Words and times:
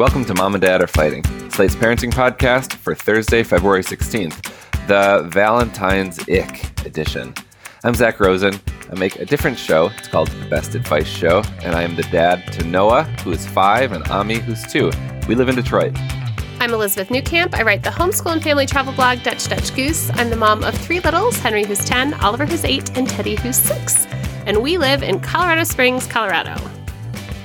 Welcome 0.00 0.24
to 0.24 0.34
Mom 0.34 0.54
and 0.54 0.62
Dad 0.62 0.80
Are 0.80 0.86
Fighting, 0.86 1.22
Slate's 1.50 1.76
parenting 1.76 2.10
podcast 2.10 2.72
for 2.72 2.94
Thursday, 2.94 3.42
February 3.42 3.82
16th, 3.82 4.42
the 4.86 5.28
Valentine's 5.28 6.18
Ick 6.20 6.86
edition. 6.86 7.34
I'm 7.84 7.94
Zak 7.94 8.18
Rosen. 8.18 8.58
I 8.90 8.98
make 8.98 9.16
a 9.16 9.26
different 9.26 9.58
show. 9.58 9.90
It's 9.98 10.08
called 10.08 10.28
The 10.28 10.48
Best 10.48 10.74
Advice 10.74 11.06
Show, 11.06 11.42
and 11.62 11.74
I 11.74 11.82
am 11.82 11.96
the 11.96 12.02
dad 12.04 12.50
to 12.54 12.64
Noah, 12.64 13.02
who 13.22 13.32
is 13.32 13.46
five, 13.46 13.92
and 13.92 14.02
Ami, 14.08 14.36
who's 14.36 14.62
two. 14.72 14.90
We 15.28 15.34
live 15.34 15.50
in 15.50 15.54
Detroit. 15.54 15.94
I'm 16.60 16.72
Elizabeth 16.72 17.10
Newcamp. 17.10 17.52
I 17.52 17.62
write 17.62 17.82
the 17.82 17.90
homeschool 17.90 18.32
and 18.32 18.42
family 18.42 18.64
travel 18.64 18.94
blog 18.94 19.22
Dutch 19.22 19.48
Dutch 19.48 19.74
Goose. 19.76 20.10
I'm 20.14 20.30
the 20.30 20.36
mom 20.36 20.64
of 20.64 20.74
three 20.74 21.00
littles 21.00 21.38
Henry, 21.40 21.66
who's 21.66 21.84
10, 21.84 22.14
Oliver, 22.14 22.46
who's 22.46 22.64
8, 22.64 22.96
and 22.96 23.06
Teddy, 23.06 23.36
who's 23.36 23.58
6. 23.58 24.06
And 24.46 24.62
we 24.62 24.78
live 24.78 25.02
in 25.02 25.20
Colorado 25.20 25.64
Springs, 25.64 26.06
Colorado. 26.06 26.56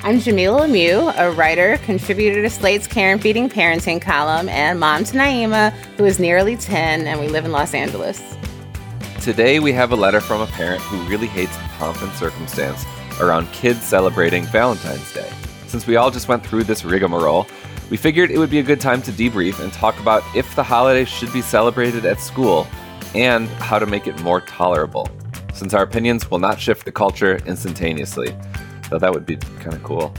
I'm 0.05 0.19
Jamilah 0.19 0.67
Lemieux, 0.67 1.11
a 1.17 1.31
writer, 1.31 1.79
contributor 1.79 2.43
to 2.43 2.49
Slate's 2.51 2.85
Care 2.85 3.11
and 3.11 3.19
Feeding 3.19 3.49
Parenting 3.49 3.99
column, 3.99 4.47
and 4.49 4.79
mom 4.79 5.03
to 5.03 5.17
Naima, 5.17 5.71
who 5.97 6.05
is 6.05 6.19
nearly 6.19 6.55
10, 6.55 7.07
and 7.07 7.19
we 7.19 7.27
live 7.27 7.43
in 7.43 7.51
Los 7.51 7.73
Angeles. 7.73 8.37
Today, 9.19 9.59
we 9.59 9.73
have 9.73 9.91
a 9.91 9.95
letter 9.95 10.21
from 10.21 10.41
a 10.41 10.45
parent 10.45 10.79
who 10.83 11.01
really 11.09 11.25
hates 11.25 11.57
the 11.57 11.63
pomp 11.79 11.99
and 12.03 12.11
circumstance 12.11 12.85
around 13.19 13.51
kids 13.51 13.81
celebrating 13.81 14.43
Valentine's 14.43 15.11
Day. 15.11 15.27
Since 15.65 15.87
we 15.87 15.95
all 15.95 16.11
just 16.11 16.27
went 16.27 16.45
through 16.45 16.65
this 16.65 16.85
rigmarole, 16.85 17.47
we 17.89 17.97
figured 17.97 18.29
it 18.29 18.37
would 18.37 18.51
be 18.51 18.59
a 18.59 18.63
good 18.63 18.79
time 18.79 19.01
to 19.01 19.11
debrief 19.11 19.59
and 19.59 19.73
talk 19.73 19.99
about 19.99 20.21
if 20.35 20.55
the 20.55 20.61
holiday 20.61 21.05
should 21.05 21.33
be 21.33 21.41
celebrated 21.41 22.05
at 22.05 22.19
school 22.19 22.67
and 23.15 23.47
how 23.47 23.79
to 23.79 23.87
make 23.87 24.05
it 24.05 24.21
more 24.21 24.41
tolerable, 24.41 25.09
since 25.55 25.73
our 25.73 25.81
opinions 25.81 26.29
will 26.29 26.37
not 26.37 26.59
shift 26.59 26.85
the 26.85 26.91
culture 26.91 27.37
instantaneously. 27.47 28.35
So 28.89 28.99
that 28.99 29.13
would 29.13 29.25
be 29.25 29.37
kind 29.37 29.73
of 29.73 29.83
cool. 29.83 30.13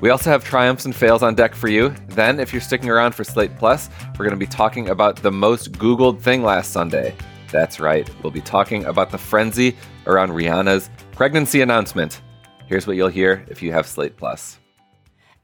We 0.00 0.10
also 0.10 0.30
have 0.30 0.44
triumphs 0.44 0.84
and 0.84 0.94
fails 0.94 1.22
on 1.22 1.34
deck 1.34 1.54
for 1.54 1.68
you. 1.68 1.94
Then, 2.08 2.38
if 2.38 2.52
you're 2.52 2.62
sticking 2.62 2.88
around 2.88 3.16
for 3.16 3.24
Slate 3.24 3.56
Plus, 3.56 3.90
we're 4.12 4.24
going 4.24 4.30
to 4.30 4.36
be 4.36 4.46
talking 4.46 4.90
about 4.90 5.16
the 5.16 5.32
most 5.32 5.72
Googled 5.72 6.20
thing 6.20 6.42
last 6.42 6.72
Sunday. 6.72 7.16
That's 7.50 7.80
right, 7.80 8.08
we'll 8.22 8.30
be 8.30 8.40
talking 8.40 8.84
about 8.84 9.10
the 9.10 9.18
frenzy 9.18 9.76
around 10.06 10.30
Rihanna's 10.30 10.90
pregnancy 11.12 11.62
announcement. 11.62 12.20
Here's 12.66 12.86
what 12.86 12.96
you'll 12.96 13.08
hear 13.08 13.44
if 13.48 13.62
you 13.62 13.72
have 13.72 13.86
Slate 13.86 14.16
Plus. 14.16 14.58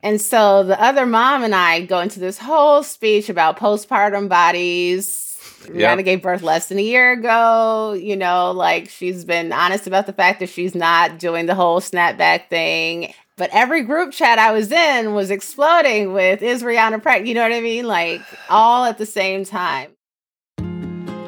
And 0.03 0.21
so 0.21 0.63
the 0.63 0.81
other 0.81 1.07
mom 1.07 1.43
and 1.43 1.55
I 1.55 1.87
go 1.87 2.01
into 2.01 2.21
this 2.21 2.39
whole 2.39 2.83
speech 2.83 3.31
about 3.31 3.59
postpartum 3.59 4.29
bodies. 4.29 5.34
Rihanna 5.67 5.97
yep. 5.97 6.05
gave 6.05 6.23
birth 6.23 6.43
less 6.43 6.69
than 6.69 6.79
a 6.79 6.83
year 6.83 7.13
ago. 7.13 7.93
You 7.93 8.17
know, 8.17 8.53
like 8.53 8.89
she's 8.89 9.25
been 9.25 9.53
honest 9.53 9.87
about 9.87 10.07
the 10.07 10.13
fact 10.13 10.41
that 10.41 10.49
she's 10.49 10.75
not 10.75 11.19
doing 11.19 11.47
the 11.47 11.55
whole 11.55 11.81
snapback 11.81 12.49
thing. 12.49 13.13
But 13.37 13.51
every 13.53 13.83
group 13.83 14.13
chat 14.13 14.39
I 14.39 14.53
was 14.53 14.71
in 14.71 15.13
was 15.13 15.31
exploding 15.31 16.13
with, 16.13 16.41
is 16.41 16.63
Rihanna 16.63 17.03
pregnant? 17.03 17.27
You 17.27 17.35
know 17.35 17.43
what 17.43 17.53
I 17.53 17.61
mean? 17.61 17.87
Like 17.87 18.23
all 18.49 18.85
at 18.85 18.99
the 18.99 19.07
same 19.07 19.45
time. 19.45 19.91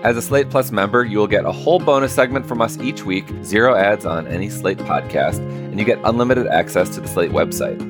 As 0.04 0.16
a 0.16 0.22
Slate 0.22 0.50
Plus 0.50 0.70
member, 0.70 1.04
you 1.04 1.18
will 1.18 1.26
get 1.26 1.44
a 1.44 1.50
whole 1.50 1.80
bonus 1.80 2.12
segment 2.12 2.46
from 2.46 2.62
us 2.62 2.78
each 2.78 3.04
week, 3.04 3.24
zero 3.42 3.74
ads 3.74 4.06
on 4.06 4.28
any 4.28 4.48
Slate 4.48 4.78
podcast, 4.78 5.38
and 5.38 5.80
you 5.80 5.84
get 5.84 5.98
unlimited 6.04 6.46
access 6.46 6.90
to 6.90 7.00
the 7.00 7.08
Slate 7.08 7.32
website. 7.32 7.80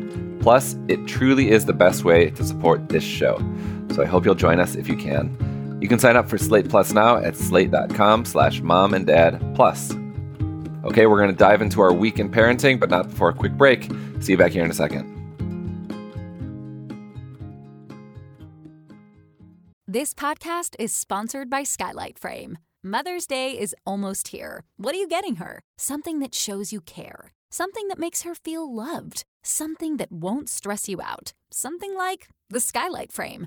Plus, 0.40 0.76
it 0.88 1.06
truly 1.06 1.50
is 1.50 1.66
the 1.66 1.74
best 1.74 2.04
way 2.04 2.30
to 2.30 2.42
support 2.42 2.88
this 2.88 3.04
show. 3.04 3.36
So 3.92 4.02
I 4.02 4.06
hope 4.06 4.24
you'll 4.24 4.34
join 4.34 4.60
us 4.60 4.76
if 4.76 4.88
you 4.88 4.96
can. 4.96 5.36
You 5.86 5.88
can 5.88 6.00
sign 6.00 6.16
up 6.16 6.28
for 6.28 6.36
Slate 6.36 6.68
Plus 6.68 6.92
now 6.92 7.18
at 7.18 7.36
slate.com 7.36 8.24
slash 8.24 8.60
mom 8.60 8.92
and 8.92 9.06
dad 9.06 9.40
plus. 9.54 9.94
Okay, 10.82 11.06
we're 11.06 11.18
going 11.18 11.30
to 11.30 11.36
dive 11.36 11.62
into 11.62 11.80
our 11.80 11.92
week 11.92 12.18
in 12.18 12.28
parenting, 12.28 12.80
but 12.80 12.90
not 12.90 13.08
before 13.08 13.28
a 13.28 13.32
quick 13.32 13.52
break. 13.52 13.88
See 14.18 14.32
you 14.32 14.36
back 14.36 14.50
here 14.50 14.64
in 14.64 14.70
a 14.72 14.74
second. 14.74 15.06
This 19.86 20.12
podcast 20.12 20.74
is 20.80 20.92
sponsored 20.92 21.48
by 21.48 21.62
Skylight 21.62 22.18
Frame. 22.18 22.58
Mother's 22.82 23.28
Day 23.28 23.52
is 23.52 23.72
almost 23.86 24.28
here. 24.28 24.64
What 24.78 24.92
are 24.92 24.98
you 24.98 25.06
getting 25.06 25.36
her? 25.36 25.60
Something 25.78 26.18
that 26.18 26.34
shows 26.34 26.72
you 26.72 26.80
care, 26.80 27.30
something 27.48 27.86
that 27.86 28.00
makes 28.00 28.22
her 28.22 28.34
feel 28.34 28.74
loved 28.74 29.24
something 29.46 29.96
that 29.96 30.12
won't 30.12 30.48
stress 30.48 30.88
you 30.88 31.00
out. 31.00 31.32
Something 31.50 31.94
like 31.94 32.28
the 32.50 32.60
skylight 32.60 33.12
frame. 33.12 33.46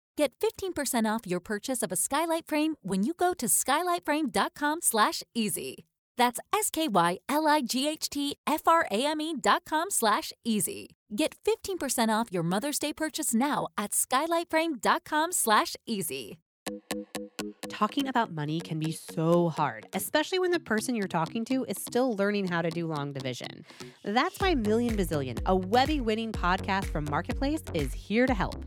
get 0.15 0.33
15% 0.39 1.05
off 1.05 1.27
your 1.27 1.39
purchase 1.39 1.83
of 1.83 1.91
a 1.91 1.95
skylight 1.95 2.47
frame 2.47 2.77
when 2.81 3.03
you 3.03 3.13
go 3.13 3.35
to 3.35 3.45
skylightframe.com/easy. 3.45 5.85
That's 6.17 6.39
S 6.53 6.69
K 6.69 6.87
Y 6.87 7.17
L 7.29 7.47
I 7.47 7.61
G 7.61 7.87
H 7.87 8.09
T 8.09 8.35
F 8.45 8.67
R 8.67 8.87
A 8.91 9.05
M 9.05 9.21
E 9.21 9.35
dot 9.39 9.63
com 9.65 9.89
slash 9.89 10.33
easy. 10.43 10.95
Get 11.15 11.35
15% 11.43 12.09
off 12.09 12.31
your 12.31 12.43
Mother's 12.43 12.79
Day 12.79 12.93
purchase 12.93 13.33
now 13.33 13.67
at 13.77 13.91
skylightframe.com 13.91 15.33
slash 15.33 15.75
easy. 15.85 16.39
Talking 17.69 18.07
about 18.07 18.31
money 18.31 18.61
can 18.61 18.79
be 18.79 18.91
so 18.91 19.49
hard, 19.49 19.87
especially 19.93 20.39
when 20.39 20.51
the 20.51 20.59
person 20.59 20.95
you're 20.95 21.07
talking 21.07 21.43
to 21.45 21.65
is 21.65 21.77
still 21.79 22.15
learning 22.15 22.47
how 22.47 22.61
to 22.61 22.69
do 22.69 22.85
long 22.85 23.13
division. 23.13 23.65
That's 24.05 24.39
why 24.39 24.55
Million 24.55 24.95
Bazillion, 24.95 25.39
a 25.45 25.55
Webby 25.55 25.99
winning 25.99 26.31
podcast 26.31 26.85
from 26.85 27.05
Marketplace, 27.09 27.63
is 27.73 27.91
here 27.93 28.27
to 28.27 28.33
help. 28.33 28.63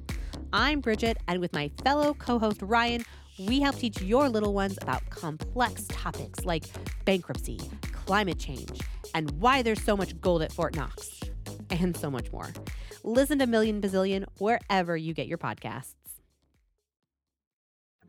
I'm 0.54 0.78
Bridget, 0.80 1.16
and 1.26 1.40
with 1.40 1.52
my 1.52 1.68
fellow 1.82 2.14
co 2.14 2.38
host 2.38 2.62
Ryan, 2.62 3.04
we 3.40 3.60
help 3.60 3.74
teach 3.74 4.00
your 4.00 4.28
little 4.28 4.54
ones 4.54 4.78
about 4.80 5.02
complex 5.10 5.84
topics 5.88 6.44
like 6.44 6.62
bankruptcy, 7.04 7.58
climate 7.90 8.38
change, 8.38 8.80
and 9.16 9.32
why 9.40 9.62
there's 9.62 9.82
so 9.82 9.96
much 9.96 10.18
gold 10.20 10.42
at 10.42 10.52
Fort 10.52 10.76
Knox, 10.76 11.18
and 11.70 11.96
so 11.96 12.08
much 12.08 12.30
more. 12.30 12.52
Listen 13.02 13.40
to 13.40 13.48
Million 13.48 13.80
Bazillion 13.80 14.26
wherever 14.38 14.96
you 14.96 15.12
get 15.12 15.26
your 15.26 15.38
podcasts. 15.38 15.94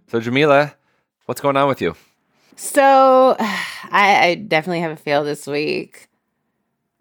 So, 0.06 0.22
Jamilah, 0.22 0.76
what's 1.26 1.42
going 1.42 1.58
on 1.58 1.68
with 1.68 1.82
you? 1.82 1.96
So, 2.56 3.36
I, 3.40 4.20
I 4.22 4.36
definitely 4.36 4.82
have 4.82 4.92
a 4.92 4.98
fail 4.98 5.24
this 5.24 5.48
week. 5.48 6.10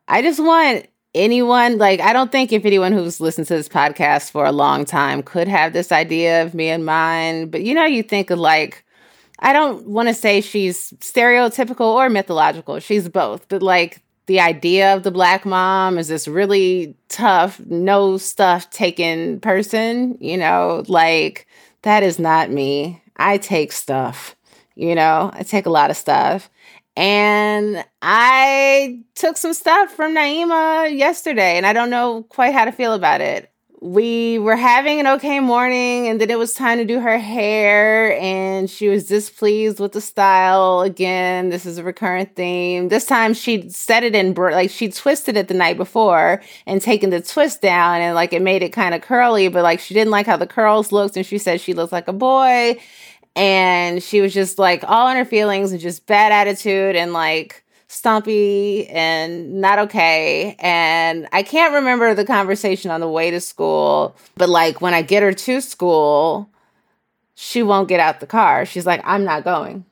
I 0.09 0.23
just 0.23 0.43
want 0.43 0.87
anyone, 1.15 1.79
like, 1.79 2.01
I 2.01 2.13
don't 2.13 2.33
think 2.33 2.53
if 2.53 2.65
anyone 2.65 2.93
who's 2.93 3.21
listened 3.21 3.47
to 3.49 3.57
this 3.57 3.69
podcast 3.69 4.31
for 4.31 4.45
a 4.45 4.53
long 4.53 4.85
time 4.85 5.23
could 5.23 5.49
have 5.49 5.73
this 5.73 5.93
idea 5.93 6.43
of 6.43 6.55
me 6.55 6.69
in 6.69 6.85
mind, 6.85 7.51
but 7.51 7.63
you 7.63 7.75
know, 7.75 7.85
you 7.85 8.03
think 8.03 8.31
of 8.31 8.39
like, 8.39 8.85
I 9.41 9.53
don't 9.53 9.87
want 9.87 10.09
to 10.09 10.15
say 10.15 10.41
she's 10.41 10.93
stereotypical 11.01 11.81
or 11.95 12.09
mythological. 12.09 12.79
She's 12.81 13.09
both, 13.09 13.49
but 13.49 13.63
like 13.63 14.03
the 14.27 14.41
idea 14.41 14.95
of 14.95 15.03
the 15.03 15.11
black 15.11 15.45
mom 15.45 15.99
is 15.99 16.09
this 16.09 16.27
really 16.27 16.97
tough, 17.09 17.61
no 17.67 18.17
stuff 18.17 18.71
taken 18.71 19.41
person, 19.41 20.17
you 20.21 20.37
know, 20.37 20.83
like 20.89 21.47
that 21.83 22.03
is 22.03 22.19
not 22.19 22.51
me. 22.51 23.03
I 23.17 23.39
take 23.39 23.73
stuff, 23.73 24.35
you 24.75 24.95
know, 24.95 25.31
I 25.35 25.43
take 25.43 25.67
a 25.67 25.71
lot 25.71 25.91
of 25.91 25.97
stuff. 25.97 26.51
And 26.97 27.85
I 28.03 29.01
took 29.15 29.37
some 29.37 29.53
stuff 29.55 29.91
from 29.91 30.15
Naima 30.15 30.97
yesterday, 30.97 31.57
and 31.57 31.67
I 31.67 31.73
don't 31.73 31.91
know 31.91 32.23
quite 32.29 32.55
how 32.55 32.65
to 32.65 32.73
feel 32.73 32.93
about 32.95 33.21
it. 33.21 33.51
we 33.85 34.39
were 34.39 34.57
having 34.57 34.99
an 34.99 35.07
okay 35.07 35.41
morning 35.41 36.09
and 36.09 36.19
then 36.19 36.31
it 36.31 36.39
was 36.39 36.55
time 36.55 36.79
to 36.79 36.87
do 36.87 37.01
her 37.01 37.19
hair 37.19 38.19
and 38.19 38.71
she 38.71 38.89
was 38.89 39.05
displeased 39.07 39.79
with 39.79 39.93
the 39.93 40.01
style. 40.01 40.81
Again 40.81 41.51
this 41.51 41.67
is 41.67 41.77
a 41.77 41.85
recurrent 41.85 42.35
theme. 42.35 42.89
This 42.89 43.05
time 43.05 43.35
she 43.35 43.69
set 43.69 44.03
it 44.03 44.15
in 44.15 44.33
like 44.33 44.71
she 44.71 44.89
twisted 44.89 45.37
it 45.37 45.49
the 45.49 45.55
night 45.55 45.77
before 45.77 46.41
and 46.67 46.81
taken 46.81 47.11
the 47.11 47.21
twist 47.21 47.61
down 47.61 48.01
and 48.01 48.15
like 48.15 48.33
it 48.33 48.41
made 48.41 48.63
it 48.63 48.71
kind 48.71 48.95
of 48.95 49.03
curly 49.03 49.49
but 49.49 49.63
like 49.63 49.81
she 49.81 49.93
didn't 49.93 50.11
like 50.11 50.25
how 50.25 50.39
the 50.39 50.47
curls 50.47 50.91
looked 50.91 51.19
and 51.19 51.27
she 51.27 51.37
said 51.37 51.61
she 51.61 51.75
looked 51.75 51.93
like 51.93 52.09
a 52.09 52.13
boy 52.15 52.79
and 53.37 54.03
she 54.03 54.21
was 54.21 54.33
just 54.33 54.59
like 54.59 54.85
all 54.87 55.09
in 55.09 55.17
her 55.17 55.25
feelings 55.25 55.73
and 55.73 55.81
just 55.81 56.07
bad 56.07 56.33
attitude 56.33 56.97
and 56.97 57.13
like 57.13 57.65
stumpy 57.89 58.87
and 58.89 59.61
not 59.61 59.79
okay. 59.79 60.57
And 60.59 61.29
I 61.33 61.43
can't 61.43 61.75
remember 61.75 62.15
the 62.15 62.25
conversation 62.25 62.91
on 62.91 63.01
the 63.01 63.09
way 63.09 63.31
to 63.31 63.41
school, 63.41 64.17
but 64.37 64.49
like 64.49 64.81
when 64.81 64.95
I 64.95 65.03
get 65.03 65.23
her 65.23 65.33
to 65.33 65.61
school, 65.61 66.51
she 67.35 67.63
won't 67.63 67.89
get 67.89 68.01
out 68.01 68.21
the 68.21 68.27
car. 68.27 68.65
She's 68.65 68.87
like, 68.87 69.01
I'm 69.05 69.25
not 69.25 69.45
going. 69.45 69.85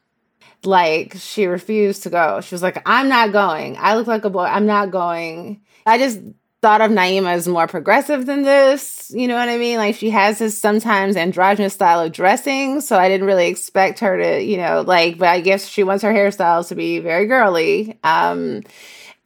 Like 0.65 1.15
she 1.19 1.47
refused 1.47 2.05
to 2.05 2.11
go. 2.11 2.41
She 2.41 2.55
was 2.55 2.62
like, 2.62 2.81
I'm 2.87 3.09
not 3.09 3.33
going. 3.33 3.77
I 3.79 3.97
look 3.97 4.06
like 4.06 4.25
a 4.25 4.31
boy. 4.31 4.44
I'm 4.44 4.67
not 4.67 4.91
going. 4.93 5.61
I 5.85 5.99
just 5.99 6.21
thought 6.62 6.81
of 6.81 6.93
Naima 6.93 7.32
as 7.32 7.49
more 7.49 7.67
progressive 7.67 8.25
than 8.25 8.43
this. 8.43 9.11
You 9.12 9.26
know 9.26 9.35
what 9.35 9.49
I 9.49 9.59
mean? 9.59 9.79
Like 9.79 9.97
she 9.97 10.11
has 10.11 10.38
this 10.38 10.56
sometimes 10.56 11.17
androgynous 11.17 11.75
style 11.75 12.00
of 12.00 12.12
dressing. 12.12 12.81
So 12.81 12.97
I 12.97 13.09
didn't 13.09 13.26
really 13.26 13.49
expect 13.49 13.99
her 13.99 14.17
to, 14.17 14.41
you 14.41 14.56
know, 14.56 14.82
like, 14.82 15.19
but 15.19 15.29
I 15.29 15.41
guess 15.41 15.67
she 15.67 15.82
wants 15.82 16.05
her 16.05 16.12
hairstyles 16.12 16.69
to 16.69 16.76
be 16.76 17.00
very 17.00 17.26
girly. 17.26 17.99
Um, 18.05 18.62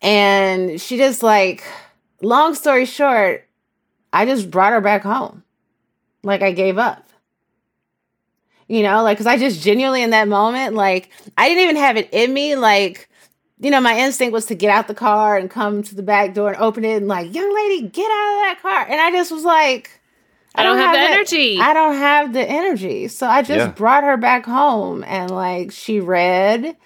and 0.01 0.81
she 0.81 0.97
just 0.97 1.23
like, 1.23 1.63
long 2.23 2.55
story 2.55 2.87
short, 2.87 3.47
I 4.15 4.25
just 4.25 4.51
brought 4.51 4.73
her 4.73 4.81
back 4.81 5.03
home. 5.03 5.45
Like 6.23 6.41
I 6.41 6.53
gave 6.53 6.79
up. 6.79 7.03
You 8.67 8.83
know, 8.83 9.03
like, 9.05 9.19
cause 9.19 9.29
I 9.29 9.37
just 9.37 9.63
genuinely 9.63 10.03
in 10.03 10.11
that 10.11 10.27
moment, 10.27 10.75
like, 10.75 11.11
I 11.39 11.49
didn't 11.49 11.63
even 11.63 11.77
have 11.77 11.97
it 11.97 12.09
in 12.11 12.35
me, 12.35 12.57
like, 12.57 13.09
you 13.59 13.71
know, 13.71 13.81
my 13.81 13.99
instinct 13.99 14.33
was 14.33 14.47
to 14.47 14.55
get 14.55 14.71
out 14.71 14.89
the 14.89 14.95
car 14.95 15.37
and 15.37 15.51
come 15.51 15.83
to 15.83 15.95
the 15.95 16.03
back 16.03 16.35
door 16.35 16.49
and 16.49 16.61
open 16.61 16.85
it 16.85 16.97
and 16.97 17.09
like, 17.09 17.35
young 17.35 17.55
lady, 17.55 17.89
get 17.89 18.11
out 18.11 18.35
of 18.35 18.41
that 18.43 18.59
car. 18.61 18.87
And 18.89 19.01
I 19.01 19.11
just 19.11 19.33
was 19.33 19.45
like, 19.45 19.91
I, 20.55 20.63
don't, 20.63 20.79
have, 20.79 20.95
have 20.95 21.09
the 21.09 21.15
energy. 21.15 21.59
I 21.59 21.73
don't 21.75 21.95
have 21.95 22.33
the 22.33 22.43
energy. 22.43 23.09
So 23.09 23.27
I 23.27 23.43
just 23.43 23.59
yeah. 23.59 23.69
brought 23.69 24.05
her 24.05 24.17
back 24.17 24.45
home 24.45 25.05
and 25.05 25.31
like 25.31 25.71
she 25.71 26.01
read 26.01 26.77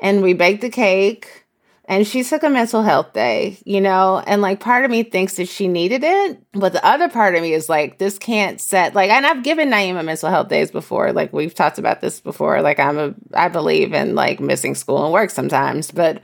and 0.00 0.22
we 0.22 0.32
baked 0.34 0.62
the 0.62 0.70
cake 0.70 1.45
and 1.88 2.06
she 2.06 2.24
took 2.24 2.42
a 2.42 2.50
mental 2.50 2.82
health 2.82 3.12
day, 3.12 3.58
you 3.64 3.80
know, 3.80 4.22
and 4.26 4.42
like 4.42 4.60
part 4.60 4.84
of 4.84 4.90
me 4.90 5.02
thinks 5.02 5.36
that 5.36 5.48
she 5.48 5.68
needed 5.68 6.02
it, 6.04 6.42
but 6.52 6.72
the 6.72 6.84
other 6.84 7.08
part 7.08 7.34
of 7.34 7.42
me 7.42 7.52
is 7.52 7.68
like, 7.68 7.98
this 7.98 8.18
can't 8.18 8.60
set 8.60 8.94
like, 8.94 9.10
and 9.10 9.24
I've 9.26 9.44
given 9.44 9.70
Naima 9.70 10.04
mental 10.04 10.30
health 10.30 10.48
days 10.48 10.70
before, 10.70 11.12
like 11.12 11.32
we've 11.32 11.54
talked 11.54 11.78
about 11.78 12.00
this 12.00 12.20
before. 12.20 12.60
Like 12.62 12.80
I'm 12.80 12.98
a, 12.98 13.14
I 13.34 13.48
believe 13.48 13.92
in 13.92 14.14
like 14.14 14.40
missing 14.40 14.74
school 14.74 15.04
and 15.04 15.12
work 15.12 15.30
sometimes, 15.30 15.90
but 15.90 16.22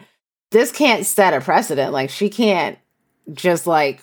this 0.51 0.73
can't 0.73 1.07
set 1.07 1.35
a 1.35 1.41
precedent. 1.41 1.93
Like 1.93 2.11
she 2.11 2.29
can't 2.29 2.79
just 3.33 3.67
like 3.67 4.03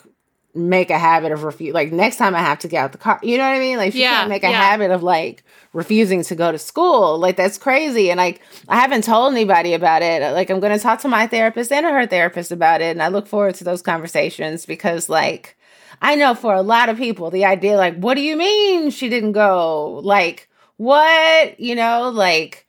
make 0.60 0.90
a 0.90 1.00
habit 1.00 1.32
of 1.32 1.44
refuse. 1.44 1.74
Like 1.74 1.92
next 1.92 2.18
time 2.18 2.36
I 2.36 2.40
have 2.40 2.60
to 2.60 2.68
get 2.68 2.84
out 2.84 2.92
the 2.92 2.98
car, 2.98 3.20
you 3.24 3.38
know 3.38 3.48
what 3.48 3.56
I 3.56 3.60
mean? 3.60 3.78
Like 3.78 3.94
she 3.94 4.02
yeah, 4.02 4.18
can't 4.18 4.30
make 4.30 4.44
a 4.44 4.50
yeah. 4.50 4.62
habit 4.62 4.92
of 4.92 5.02
like 5.02 5.44
refusing 5.74 6.24
to 6.24 6.36
go 6.36 6.52
to 6.52 6.60
school. 6.60 7.18
Like 7.18 7.38
that's 7.38 7.58
crazy. 7.58 8.10
And 8.12 8.18
like 8.18 8.42
I 8.68 8.80
haven't 8.80 9.04
told 9.04 9.34
anybody 9.34 9.74
about 9.74 10.02
it. 10.02 10.22
Like 10.34 10.50
I'm 10.50 10.60
going 10.60 10.78
to 10.78 10.80
talk 10.82 11.00
to 11.02 11.08
my 11.08 11.28
therapist 11.28 11.72
and 11.72 11.86
her 11.86 12.06
therapist 12.06 12.52
about 12.52 12.82
it. 12.82 12.92
And 12.92 13.02
I 13.02 13.08
look 13.08 13.28
forward 13.28 13.56
to 13.56 13.64
those 13.64 13.82
conversations 13.82 14.66
because 14.66 15.10
like 15.10 15.58
I 16.02 16.16
know 16.16 16.36
for 16.36 16.54
a 16.54 16.62
lot 16.62 16.90
of 16.90 16.98
people 16.98 17.30
the 17.32 17.46
idea 17.46 17.78
like 17.78 17.98
what 17.98 18.16
do 18.16 18.22
you 18.22 18.36
mean 18.36 18.90
she 18.90 19.10
didn't 19.10 19.34
go? 19.34 20.02
Like 20.04 20.50
what? 20.78 21.60
You 21.60 21.76
know, 21.76 22.10
like 22.10 22.68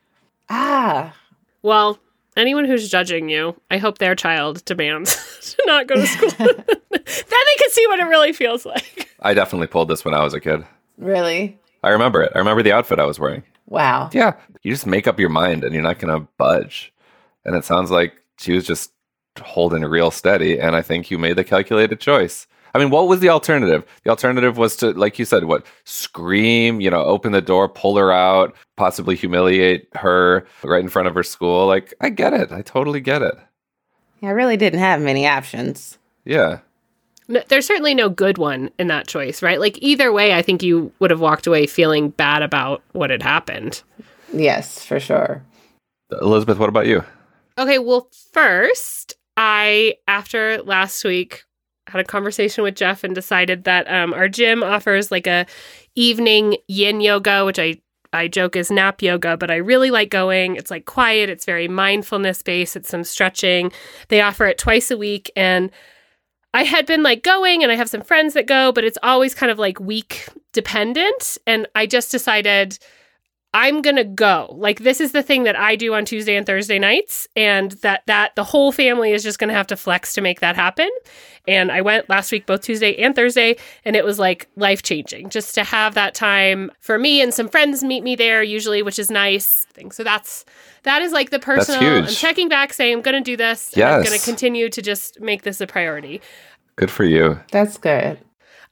ah. 0.49 1.15
Well, 1.63 1.99
anyone 2.37 2.65
who's 2.65 2.89
judging 2.89 3.29
you, 3.29 3.61
I 3.71 3.79
hope 3.79 3.99
their 3.99 4.15
child 4.15 4.65
demands 4.65 5.55
to 5.57 5.63
not 5.67 5.87
go 5.87 5.97
to 5.97 6.07
school. 6.07 6.31
then 6.39 6.55
they 6.91 7.57
can 7.59 7.71
see 7.71 7.87
what 7.87 8.01
it 8.01 8.05
really 8.05 8.33
feels 8.33 8.65
like. 8.65 9.09
I 9.21 9.35
definitely 9.35 9.67
pulled 9.67 9.89
this 9.89 10.05
when 10.05 10.15
I 10.15 10.23
was 10.25 10.35
a 10.35 10.41
kid. 10.41 10.65
Really? 10.99 11.59
I 11.83 11.91
remember 11.91 12.23
it. 12.23 12.33
I 12.35 12.39
remember 12.39 12.63
the 12.63 12.73
outfit 12.73 12.99
I 12.99 13.07
was 13.07 13.19
wearing. 13.19 13.43
Wow. 13.67 14.11
Yeah. 14.13 14.35
You 14.63 14.73
just 14.73 14.87
make 14.87 15.07
up 15.07 15.19
your 15.19 15.29
mind 15.29 15.65
and 15.65 15.73
you're 15.73 15.83
not 15.83 15.99
going 15.99 16.13
to 16.13 16.29
budge. 16.37 16.93
And 17.45 17.57
it 17.57 17.65
sounds 17.65 17.91
like 17.91 18.23
she 18.39 18.53
was 18.53 18.67
just 18.67 18.93
holding 19.41 19.83
real 19.83 20.11
steady. 20.11 20.61
And 20.61 20.77
I 20.77 20.83
think 20.83 21.11
you 21.11 21.19
made 21.19 21.37
the 21.37 21.45
calculated 21.45 22.01
choice. 22.01 22.47
I 22.75 22.79
mean, 22.79 22.91
what 22.91 23.09
was 23.09 23.21
the 23.21 23.29
alternative? 23.29 23.85
The 24.05 24.11
alternative 24.11 24.57
was 24.57 24.77
to, 24.77 24.93
like 24.93 25.19
you 25.19 25.25
said, 25.25 25.45
what 25.45 25.67
scream, 25.85 26.81
you 26.81 26.91
know, 26.91 27.03
open 27.03 27.33
the 27.33 27.41
door, 27.41 27.69
pull 27.69 27.97
her 27.97 28.13
out, 28.13 28.55
possibly 28.77 29.17
humiliate 29.17 29.89
her 29.95 30.47
right 30.63 30.83
in 30.83 30.89
front 30.89 31.09
of 31.09 31.15
her 31.15 31.23
school. 31.23 31.67
Like, 31.67 31.95
I 32.01 32.11
get 32.11 32.33
it. 32.33 32.53
I 32.53 32.63
totally 32.63 33.01
get 33.01 33.23
it. 33.23 33.35
Yeah, 34.21 34.29
I 34.29 34.33
really 34.33 34.57
didn't 34.57 34.81
have 34.81 35.01
many 35.01 35.27
options. 35.27 35.99
Yeah. 36.25 36.61
No, 37.29 37.43
there's 37.49 37.67
certainly 37.67 37.95
no 37.95 38.09
good 38.09 38.39
one 38.39 38.71
in 38.79 38.89
that 38.89 39.07
choice, 39.07 39.43
right? 39.43 39.61
Like, 39.61 39.79
either 39.81 40.13
way, 40.13 40.35
I 40.35 40.43
think 40.43 40.63
you 40.63 40.93
would 40.99 41.11
have 41.11 41.21
walked 41.21 41.47
away 41.47 41.67
feeling 41.67 42.11
bad 42.11 42.43
about 42.43 42.83
what 42.93 43.11
had 43.11 43.23
happened. 43.23 43.83
Yes, 44.33 44.85
for 44.85 45.01
sure. 45.01 45.43
Elizabeth, 46.21 46.59
what 46.59 46.69
about 46.69 46.87
you? 46.87 47.05
Okay, 47.57 47.79
well, 47.79 48.09
first, 48.33 49.15
I, 49.37 49.95
after 50.09 50.63
last 50.63 51.05
week, 51.05 51.45
had 51.91 52.01
a 52.01 52.05
conversation 52.05 52.65
with 52.65 52.75
Jeff 52.75 53.05
and 53.05 53.15
decided 53.15 53.65
that 53.65 53.91
um, 53.91 54.15
our 54.15 54.29
gym 54.29 54.63
offers 54.63 55.11
like 55.11 55.27
a 55.27 55.47
evening 55.95 56.57
yin 56.69 57.01
yoga, 57.01 57.45
which 57.45 57.59
I 57.59 57.81
I 58.13 58.27
joke 58.27 58.57
is 58.57 58.71
nap 58.71 59.03
yoga, 59.03 59.37
but 59.37 59.51
I 59.51 59.57
really 59.57 59.91
like 59.91 60.11
going. 60.11 60.57
It's 60.57 60.71
like 60.71 60.85
quiet, 60.85 61.29
it's 61.29 61.45
very 61.45 61.69
mindfulness 61.69 62.43
based, 62.43 62.77
it's 62.77 62.89
some 62.89 63.05
stretching. 63.05 63.71
They 64.09 64.21
offer 64.21 64.47
it 64.47 64.59
twice 64.59 64.91
a 64.91 64.97
week 64.97 65.31
and 65.37 65.71
I 66.53 66.65
had 66.65 66.87
been 66.87 67.05
like 67.05 67.23
going 67.23 67.63
and 67.63 67.71
I 67.71 67.77
have 67.77 67.89
some 67.89 68.03
friends 68.03 68.35
that 68.35 68.47
go, 68.47 68.73
but 68.73 68.83
it's 68.83 68.99
always 69.05 69.35
kind 69.35 69.53
of 69.53 69.59
like 69.59 69.79
week 69.79 70.27
dependent 70.53 71.39
and 71.47 71.69
I 71.77 71.87
just 71.87 72.11
decided 72.11 72.79
I'm 73.53 73.83
going 73.83 73.97
to 73.97 74.05
go. 74.05 74.55
Like 74.57 74.79
this 74.81 75.01
is 75.01 75.11
the 75.11 75.25
thing 75.25 75.43
that 75.43 75.57
I 75.57 75.75
do 75.75 75.93
on 75.95 76.05
Tuesday 76.05 76.37
and 76.37 76.47
Thursday 76.47 76.79
nights 76.79 77.27
and 77.35 77.73
that 77.83 78.03
that 78.07 78.37
the 78.37 78.45
whole 78.45 78.71
family 78.71 79.11
is 79.11 79.25
just 79.25 79.41
going 79.41 79.49
to 79.49 79.55
have 79.55 79.67
to 79.69 79.77
flex 79.77 80.15
to 80.15 80.21
make 80.21 80.39
that 80.39 80.55
happen. 80.55 80.89
And 81.49 81.73
I 81.73 81.81
went 81.81 82.09
last 82.09 82.31
week 82.31 82.47
both 82.47 82.61
Tuesday 82.63 82.97
and 82.97 83.15
Thursday 83.15 83.57
and 83.85 83.97
it 83.97 84.05
was 84.05 84.21
like 84.21 84.49
life-changing 84.55 85.31
just 85.31 85.55
to 85.57 85.65
have 85.65 85.95
that 85.95 86.15
time 86.15 86.71
for 86.81 86.97
me 86.97 87.21
and 87.21 87.35
some 87.35 87.49
friends 87.49 87.83
meet 87.83 88.05
me 88.05 88.15
there 88.15 88.43
usually, 88.43 88.83
which 88.83 88.99
is 88.99 89.11
nice. 89.11 89.67
Thing. 89.73 89.91
So 89.91 90.05
that's 90.05 90.45
that 90.85 91.03
is 91.03 91.13
like 91.13 91.31
the 91.31 91.39
personal 91.39 92.05
I'm 92.05 92.07
checking 92.07 92.49
back 92.49 92.73
saying 92.73 92.95
I'm 92.95 93.03
going 93.03 93.17
to 93.17 93.21
do 93.21 93.37
this. 93.37 93.73
Yes. 93.75 93.95
I'm 93.95 94.05
going 94.05 94.19
to 94.19 94.25
continue 94.25 94.69
to 94.69 94.83
just 94.83 95.21
make 95.21 95.43
this 95.43 95.61
a 95.61 95.67
priority. 95.67 96.21
Good 96.77 96.91
for 96.91 97.05
you. 97.05 97.41
That's 97.51 97.79
good. 97.79 98.19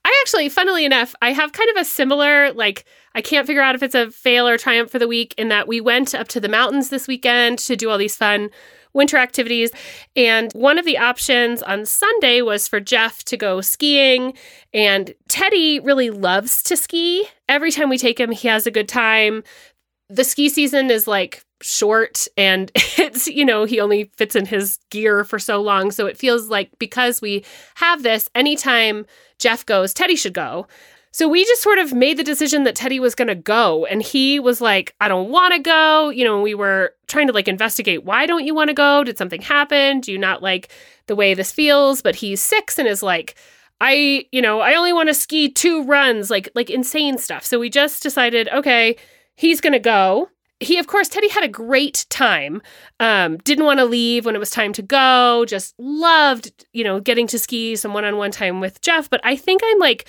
I 0.05 0.23
actually, 0.23 0.49
funnily 0.49 0.85
enough, 0.85 1.15
I 1.21 1.33
have 1.33 1.53
kind 1.53 1.69
of 1.71 1.77
a 1.77 1.85
similar, 1.85 2.53
like, 2.53 2.85
I 3.19 3.21
can't 3.21 3.49
figure 3.49 3.63
out 3.63 3.75
if 3.75 3.83
it's 3.83 3.97
a 3.97 4.13
fail 4.13 4.47
or 4.47 4.57
triumph 4.57 4.93
for 4.93 5.01
the 5.01 5.09
week 5.09 5.35
in 5.37 5.49
that 5.49 5.67
we 5.67 5.81
went 5.81 6.15
up 6.15 6.29
to 6.29 6.39
the 6.39 6.49
mountains 6.49 6.89
this 6.89 7.09
weekend 7.09 7.59
to 7.59 7.75
do 7.75 7.91
all 7.91 7.99
these 7.99 8.15
fun 8.15 8.49
winter 8.95 9.17
activities. 9.17 9.73
And 10.15 10.53
one 10.53 10.79
of 10.79 10.85
the 10.85 10.99
options 10.99 11.61
on 11.65 11.85
Sunday 11.85 12.43
was 12.43 12.69
for 12.69 12.79
Jeff 12.79 13.25
to 13.25 13.37
go 13.37 13.61
skiing. 13.61 14.35
And 14.73 15.13
Teddy 15.29 15.81
really 15.81 16.11
loves 16.11 16.63
to 16.63 16.77
ski. 16.77 17.27
Every 17.49 17.73
time 17.73 17.89
we 17.89 17.99
take 17.99 18.21
him, 18.21 18.31
he 18.31 18.47
has 18.47 18.69
a 18.69 18.71
good 18.71 18.89
time. 18.89 19.43
The 20.09 20.23
ski 20.23 20.49
season 20.49 20.89
is 20.89 21.09
like 21.09 21.45
short 21.61 22.29
and 22.37 22.71
it's 22.77 23.27
you 23.27 23.45
know 23.45 23.65
he 23.65 23.81
only 23.81 24.13
fits 24.17 24.37
in 24.37 24.47
his 24.47 24.79
gear 24.91 25.25
for 25.25 25.41
so 25.41 25.61
long 25.61 25.91
so 25.91 26.07
it 26.07 26.17
feels 26.17 26.49
like 26.49 26.71
because 26.79 27.21
we 27.21 27.45
have 27.75 28.05
this 28.05 28.31
anytime 28.37 29.05
Jeff 29.39 29.65
goes, 29.65 29.95
Teddy 29.95 30.17
should 30.17 30.35
go. 30.35 30.67
So 31.19 31.27
we 31.27 31.45
just 31.45 31.63
sort 31.63 31.81
of 31.81 31.93
made 31.93 32.17
the 32.17 32.23
decision 32.23 32.63
that 32.63 32.77
Teddy 32.77 33.01
was 33.01 33.17
going 33.17 33.27
to 33.27 33.35
go. 33.35 33.85
And 33.87 34.01
he 34.01 34.39
was 34.39 34.61
like, 34.61 34.95
I 35.01 35.09
don't 35.09 35.31
want 35.31 35.53
to 35.53 35.59
go. 35.59 36.11
You 36.11 36.23
know, 36.23 36.41
we 36.41 36.55
were 36.55 36.95
trying 37.09 37.27
to 37.27 37.33
like 37.33 37.49
investigate 37.49 38.05
why 38.05 38.25
don't 38.25 38.47
you 38.47 38.55
want 38.55 38.69
to 38.69 38.75
go? 38.75 39.03
Did 39.03 39.19
something 39.19 39.43
happen? 39.43 39.99
Do 39.99 40.13
you 40.13 40.19
not 40.19 40.45
like 40.45 40.69
the 41.09 41.17
way 41.17 41.35
this 41.35 41.51
feels? 41.51 42.03
But 42.03 42.15
he's 42.15 42.41
six 42.41 42.79
and 42.79 42.87
is 42.87 43.03
like, 43.03 43.35
I, 43.81 44.27
you 44.31 44.41
know, 44.41 44.61
I 44.61 44.77
only 44.77 44.93
want 44.93 45.09
to 45.09 45.15
ski 45.15 45.51
two 45.51 45.83
runs, 45.83 46.31
like 46.31 46.51
like 46.55 46.71
insane 46.71 47.19
stuff. 47.19 47.45
So 47.45 47.59
we 47.59 47.69
just 47.69 48.01
decided, 48.01 48.49
okay, 48.51 48.95
he's 49.35 49.61
going 49.61 49.73
to 49.73 49.81
go 49.81 50.29
he 50.61 50.79
of 50.79 50.87
course 50.87 51.09
teddy 51.09 51.29
had 51.29 51.45
a 51.45 51.49
great 51.49 52.05
time 52.11 52.61
um, 53.01 53.37
didn't 53.39 53.65
want 53.65 53.79
to 53.79 53.85
leave 53.85 54.27
when 54.27 54.35
it 54.35 54.41
was 54.41 54.51
time 54.51 54.73
to 54.73 54.83
go 54.83 55.45
just 55.47 55.75
loved 55.79 56.67
you 56.73 56.83
know 56.83 57.01
getting 57.01 57.27
to 57.29 57.39
ski 57.39 57.77
some 57.77 57.95
one-on-one 57.95 58.31
time 58.31 58.61
with 58.61 58.81
jeff 58.81 59.09
but 59.09 59.21
i 59.23 59.37
think 59.37 59.63
i'm 59.65 59.79
like 59.79 60.09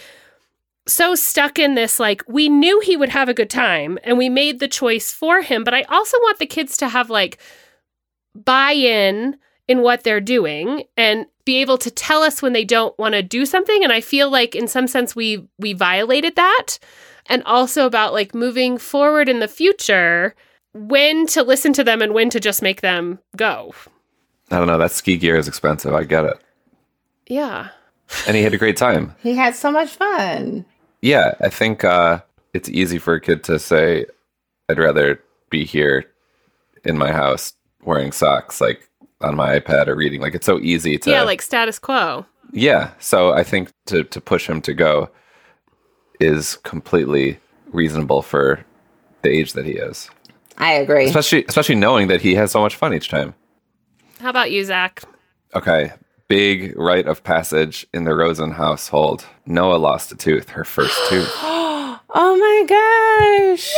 so 0.87 1.13
stuck 1.15 1.59
in 1.59 1.75
this 1.75 1.99
like 1.99 2.23
we 2.27 2.49
knew 2.49 2.79
he 2.79 2.97
would 2.97 3.09
have 3.09 3.29
a 3.29 3.33
good 3.33 3.49
time 3.49 3.99
and 4.03 4.17
we 4.17 4.29
made 4.29 4.59
the 4.59 4.67
choice 4.67 5.11
for 5.11 5.41
him 5.41 5.63
but 5.63 5.73
i 5.73 5.83
also 5.83 6.17
want 6.19 6.39
the 6.39 6.45
kids 6.45 6.77
to 6.77 6.89
have 6.89 7.09
like 7.09 7.37
buy-in 8.35 9.37
in 9.67 9.81
what 9.81 10.03
they're 10.03 10.19
doing 10.19 10.83
and 10.97 11.27
be 11.45 11.57
able 11.57 11.77
to 11.77 11.91
tell 11.91 12.23
us 12.23 12.41
when 12.41 12.53
they 12.53 12.65
don't 12.65 12.97
want 12.99 13.13
to 13.13 13.23
do 13.23 13.45
something 13.45 13.83
and 13.83 13.93
I 13.93 14.01
feel 14.01 14.29
like 14.29 14.55
in 14.55 14.67
some 14.67 14.87
sense 14.87 15.15
we 15.15 15.47
we 15.57 15.73
violated 15.73 16.35
that 16.35 16.77
and 17.27 17.43
also 17.43 17.85
about 17.85 18.13
like 18.13 18.35
moving 18.35 18.77
forward 18.77 19.29
in 19.29 19.39
the 19.39 19.47
future 19.47 20.35
when 20.73 21.27
to 21.27 21.43
listen 21.43 21.73
to 21.73 21.83
them 21.83 22.01
and 22.01 22.13
when 22.13 22.29
to 22.31 22.39
just 22.39 22.61
make 22.61 22.81
them 22.81 23.19
go. 23.35 23.73
I 24.51 24.57
don't 24.57 24.67
know. 24.67 24.77
That 24.77 24.91
ski 24.91 25.17
gear 25.17 25.37
is 25.37 25.47
expensive. 25.47 25.93
I 25.93 26.03
get 26.03 26.25
it. 26.25 26.37
Yeah. 27.27 27.69
And 28.27 28.35
he 28.35 28.43
had 28.43 28.53
a 28.53 28.57
great 28.57 28.77
time. 28.77 29.15
He 29.21 29.35
had 29.35 29.55
so 29.55 29.71
much 29.71 29.89
fun. 29.89 30.65
Yeah, 31.01 31.35
I 31.39 31.49
think 31.49 31.83
uh, 31.83 32.21
it's 32.53 32.69
easy 32.69 32.97
for 32.97 33.13
a 33.13 33.21
kid 33.21 33.43
to 33.45 33.59
say, 33.59 34.05
I'd 34.67 34.79
rather 34.79 35.21
be 35.49 35.65
here 35.65 36.05
in 36.83 36.97
my 36.97 37.11
house 37.11 37.53
wearing 37.83 38.11
socks, 38.11 38.59
like 38.61 38.89
on 39.21 39.35
my 39.35 39.59
iPad 39.59 39.87
or 39.87 39.95
reading. 39.95 40.21
Like 40.21 40.35
it's 40.35 40.45
so 40.45 40.59
easy 40.59 40.97
to. 40.97 41.11
Yeah, 41.11 41.23
like 41.23 41.41
status 41.41 41.79
quo. 41.79 42.25
Yeah. 42.51 42.91
So 42.99 43.33
I 43.33 43.43
think 43.43 43.71
to, 43.87 44.03
to 44.03 44.21
push 44.21 44.49
him 44.49 44.61
to 44.61 44.73
go 44.73 45.09
is 46.19 46.57
completely 46.57 47.39
reasonable 47.71 48.21
for 48.21 48.65
the 49.21 49.29
age 49.29 49.53
that 49.53 49.65
he 49.65 49.73
is. 49.73 50.09
I 50.57 50.73
agree. 50.73 51.05
Especially 51.05 51.45
especially 51.45 51.75
knowing 51.75 52.07
that 52.07 52.21
he 52.21 52.35
has 52.35 52.51
so 52.51 52.59
much 52.59 52.75
fun 52.75 52.93
each 52.93 53.09
time. 53.09 53.33
How 54.19 54.29
about 54.29 54.51
you, 54.51 54.63
Zak? 54.65 55.03
Okay. 55.55 55.93
Big 56.29 56.77
rite 56.77 57.07
of 57.07 57.23
passage 57.23 57.87
in 57.91 58.03
the 58.03 58.13
Rosen 58.13 58.51
household. 58.51 59.25
Noah 59.47 59.77
lost 59.77 60.11
a 60.11 60.15
tooth, 60.15 60.49
her 60.49 60.63
first 60.63 60.95
tooth. 61.09 61.27
oh 61.41 61.97
my 62.13 63.55
gosh. 63.57 63.73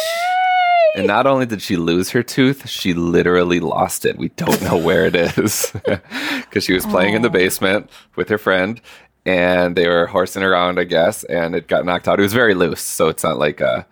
And 0.96 1.08
not 1.08 1.26
only 1.26 1.46
did 1.46 1.62
she 1.62 1.78
lose 1.78 2.10
her 2.10 2.22
tooth, 2.22 2.68
she 2.68 2.94
literally 2.94 3.62
lost 3.62 4.06
it. 4.06 4.18
We 4.18 4.28
don't 4.30 4.62
know 4.64 4.76
where 4.76 5.06
it 5.06 5.16
is 5.16 5.72
because 5.86 6.66
she 6.66 6.74
was 6.74 6.86
playing 6.86 7.14
in 7.14 7.22
the 7.22 7.30
basement 7.30 7.90
with 8.18 8.28
her 8.28 8.38
friend 8.38 8.82
and 9.26 9.78
they 9.78 9.88
were 9.88 10.08
horsing 10.08 10.44
around, 10.44 10.78
I 10.78 10.84
guess, 10.84 11.24
and 11.24 11.56
it 11.56 11.70
got 11.70 11.86
knocked 11.86 12.10
out. 12.10 12.20
It 12.20 12.24
was 12.24 12.34
very 12.34 12.54
loose, 12.54 12.82
so 12.82 13.08
it's 13.08 13.24
not 13.24 13.38
like 13.38 13.62
uh, 13.62 13.84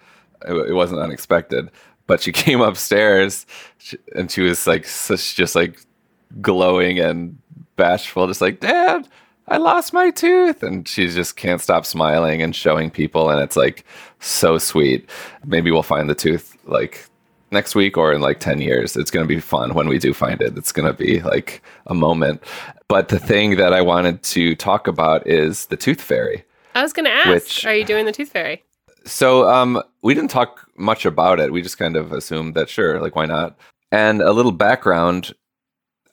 it, 0.45 0.53
it 0.71 0.73
wasn't 0.73 0.99
unexpected. 0.99 1.71
But 2.07 2.21
she 2.21 2.31
came 2.33 2.59
upstairs 2.59 3.45
and 4.13 4.29
she 4.29 4.41
was 4.41 4.67
like, 4.67 4.85
such 4.85 5.37
just 5.37 5.55
like 5.55 5.79
glowing 6.41 6.99
and 6.99 7.37
bashful, 7.79 8.27
just 8.27 8.41
like, 8.41 8.59
Dad, 8.59 9.07
I 9.47 9.57
lost 9.57 9.93
my 9.93 10.11
tooth. 10.11 10.61
And 10.61 10.87
she 10.87 11.07
just 11.07 11.35
can't 11.35 11.61
stop 11.61 11.85
smiling 11.85 12.41
and 12.41 12.55
showing 12.55 12.91
people. 12.91 13.29
And 13.29 13.41
it's 13.41 13.57
like 13.57 13.85
so 14.19 14.57
sweet. 14.59 15.09
Maybe 15.45 15.71
we'll 15.71 15.81
find 15.83 16.09
the 16.09 16.15
tooth 16.15 16.55
like 16.65 17.07
next 17.51 17.73
week 17.73 17.97
or 17.97 18.13
in 18.13 18.21
like 18.21 18.39
10 18.39 18.61
years. 18.61 18.95
It's 18.95 19.09
going 19.09 19.27
to 19.27 19.33
be 19.33 19.39
fun 19.39 19.73
when 19.73 19.87
we 19.87 19.97
do 19.97 20.13
find 20.13 20.41
it. 20.41 20.57
It's 20.57 20.71
going 20.71 20.87
to 20.87 20.93
be 20.93 21.21
like 21.21 21.63
a 21.87 21.95
moment. 21.95 22.43
But 22.87 23.07
the 23.09 23.19
thing 23.19 23.55
that 23.55 23.73
I 23.73 23.81
wanted 23.81 24.21
to 24.23 24.55
talk 24.55 24.87
about 24.87 25.25
is 25.25 25.65
the 25.67 25.77
tooth 25.77 26.01
fairy. 26.01 26.43
I 26.75 26.83
was 26.83 26.93
going 26.93 27.05
to 27.05 27.11
ask, 27.11 27.29
Which- 27.29 27.65
are 27.65 27.75
you 27.75 27.85
doing 27.85 28.05
the 28.05 28.11
tooth 28.11 28.29
fairy? 28.29 28.63
So 29.05 29.49
um, 29.49 29.81
we 30.03 30.13
didn't 30.13 30.29
talk 30.29 30.67
much 30.77 31.05
about 31.05 31.39
it. 31.39 31.51
We 31.51 31.61
just 31.61 31.79
kind 31.79 31.95
of 31.95 32.11
assumed 32.11 32.53
that 32.55 32.69
sure, 32.69 33.01
like 33.01 33.15
why 33.15 33.25
not? 33.25 33.57
And 33.91 34.21
a 34.21 34.33
little 34.33 34.51
background, 34.51 35.33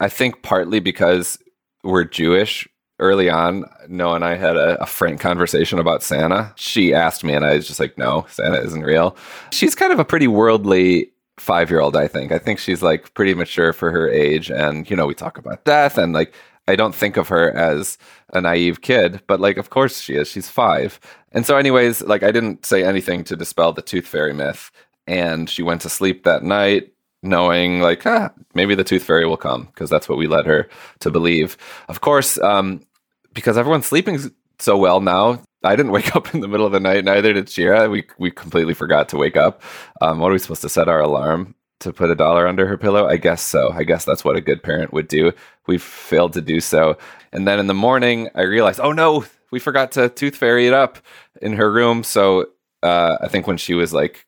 I 0.01 0.09
think 0.09 0.43
partly 0.43 0.81
because 0.81 1.39
we're 1.87 2.05
Jewish. 2.05 2.69
Early 2.99 3.29
on, 3.29 3.67
Noah 3.89 4.15
and 4.15 4.25
I 4.25 4.37
had 4.37 4.57
a, 4.57 4.83
a 4.83 4.87
frank 4.87 5.21
conversation 5.21 5.79
about 5.79 6.03
Santa. 6.03 6.55
She 6.57 6.95
asked 6.95 7.25
me, 7.25 7.35
and 7.35 7.45
I 7.45 7.57
was 7.57 7.67
just 7.67 7.79
like, 7.79 7.99
"No, 7.99 8.25
Santa 8.31 8.59
isn't 8.59 8.83
real." 8.83 9.17
She's 9.53 9.75
kind 9.75 9.93
of 9.93 9.99
a 9.99 10.05
pretty 10.05 10.27
worldly 10.27 11.11
five-year-old. 11.39 11.95
I 11.95 12.09
think. 12.09 12.33
I 12.33 12.39
think 12.39 12.59
she's 12.59 12.83
like 12.83 13.13
pretty 13.13 13.35
mature 13.35 13.75
for 13.75 13.91
her 13.91 14.09
age, 14.09 14.51
and 14.51 14.89
you 14.89 14.97
know, 14.97 15.07
we 15.07 15.15
talk 15.15 15.37
about 15.37 15.67
death, 15.67 15.99
and 15.99 16.15
like 16.15 16.33
I 16.69 16.77
don't 16.77 16.95
think 16.95 17.17
of 17.17 17.29
her 17.29 17.51
as 17.53 17.97
a 18.33 18.41
naive 18.41 18.81
kid, 18.81 19.23
but 19.27 19.41
like, 19.41 19.57
of 19.57 19.71
course 19.71 20.01
she 20.01 20.15
is. 20.15 20.29
She's 20.29 20.49
five. 20.49 20.99
And 21.33 21.47
so, 21.47 21.57
anyways, 21.57 22.03
like, 22.03 22.23
I 22.23 22.33
didn't 22.33 22.67
say 22.67 22.85
anything 22.85 23.25
to 23.25 23.37
dispel 23.37 23.73
the 23.73 23.83
tooth 23.83 24.07
fairy 24.07 24.33
myth. 24.33 24.71
And 25.07 25.49
she 25.49 25.63
went 25.63 25.83
to 25.83 25.89
sleep 25.89 26.25
that 26.25 26.43
night 26.43 26.93
knowing, 27.27 27.81
like, 27.81 28.07
ah, 28.07 28.31
maybe 28.55 28.75
the 28.75 28.85
tooth 28.85 29.03
fairy 29.05 29.27
will 29.27 29.37
come 29.37 29.65
because 29.65 29.91
that's 29.91 30.09
what 30.09 30.19
we 30.19 30.27
led 30.27 30.47
her 30.47 30.69
to 31.01 31.11
believe. 31.11 31.57
Of 31.89 32.01
course, 32.01 32.39
um, 32.41 32.87
because 33.35 33.59
everyone's 33.59 33.87
sleeping 33.87 34.19
so 34.59 34.77
well 34.77 35.01
now, 35.01 35.43
I 35.63 35.77
didn't 35.77 35.93
wake 35.99 36.15
up 36.17 36.35
in 36.35 36.41
the 36.41 36.49
middle 36.49 36.67
of 36.67 36.73
the 36.73 36.81
night. 36.81 37.05
Neither 37.05 37.33
did 37.33 37.49
Shira. 37.49 37.89
We 37.89 38.07
we 38.19 38.31
completely 38.31 38.75
forgot 38.75 39.09
to 39.11 39.17
wake 39.17 39.37
up. 39.37 39.63
Um, 40.01 40.21
what 40.21 40.31
are 40.31 40.33
we 40.33 40.39
supposed 40.39 40.63
to 40.63 40.69
set 40.69 40.89
our 40.89 41.01
alarm 41.01 41.55
to 41.81 41.93
put 41.93 42.11
a 42.11 42.15
dollar 42.15 42.47
under 42.47 42.67
her 42.67 42.79
pillow? 42.79 43.07
I 43.07 43.17
guess 43.17 43.43
so. 43.43 43.73
I 43.73 43.85
guess 43.85 44.05
that's 44.05 44.25
what 44.25 44.37
a 44.37 44.41
good 44.41 44.63
parent 44.63 44.93
would 44.93 45.09
do. 45.09 45.33
We 45.67 45.79
failed 45.79 46.33
to 46.35 46.41
do 46.41 46.61
so. 46.61 46.97
And 47.33 47.47
then 47.47 47.59
in 47.59 47.67
the 47.67 47.75
morning, 47.75 48.29
I 48.35 48.43
realized, 48.43 48.81
oh 48.81 48.93
no, 48.93 49.25
we 49.51 49.59
forgot 49.59 49.93
to 49.93 50.09
tooth 50.09 50.37
fairy 50.37 50.67
it 50.67 50.73
up 50.73 50.99
in 51.43 51.55
her 51.55 51.71
room. 51.71 52.03
So 52.03 52.47
uh, 52.83 53.19
I 53.21 53.29
think 53.29 53.47
when 53.47 53.57
she 53.57 53.75
was 53.75 53.93
like 53.93 54.26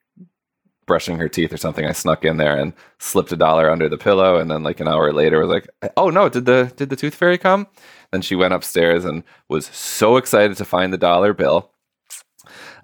brushing 0.89 1.19
her 1.19 1.29
teeth 1.29 1.53
or 1.53 1.57
something, 1.57 1.85
I 1.85 1.93
snuck 1.93 2.25
in 2.25 2.39
there 2.39 2.59
and 2.59 2.73
slipped 2.99 3.31
a 3.31 3.37
dollar 3.37 3.71
under 3.71 3.89
the 3.89 3.97
pillow. 3.97 4.39
And 4.39 4.51
then 4.51 4.65
like 4.65 4.81
an 4.81 4.89
hour 4.89 5.13
later, 5.13 5.39
was 5.39 5.49
like, 5.49 5.69
oh 5.97 6.11
no, 6.11 6.29
did 6.29 6.47
the 6.47 6.73
did 6.75 6.91
the 6.91 6.97
tooth 6.97 7.15
fairy 7.15 7.39
come? 7.39 7.69
Then 8.11 8.23
she 8.23 8.35
went 8.35 8.55
upstairs 8.55 9.05
and 9.05 9.23
was 9.49 9.67
so 9.67 10.17
excited 10.17 10.57
to 10.57 10.65
find 10.65 10.93
the 10.93 10.99
dollar 10.99 11.33
bill. 11.33 11.71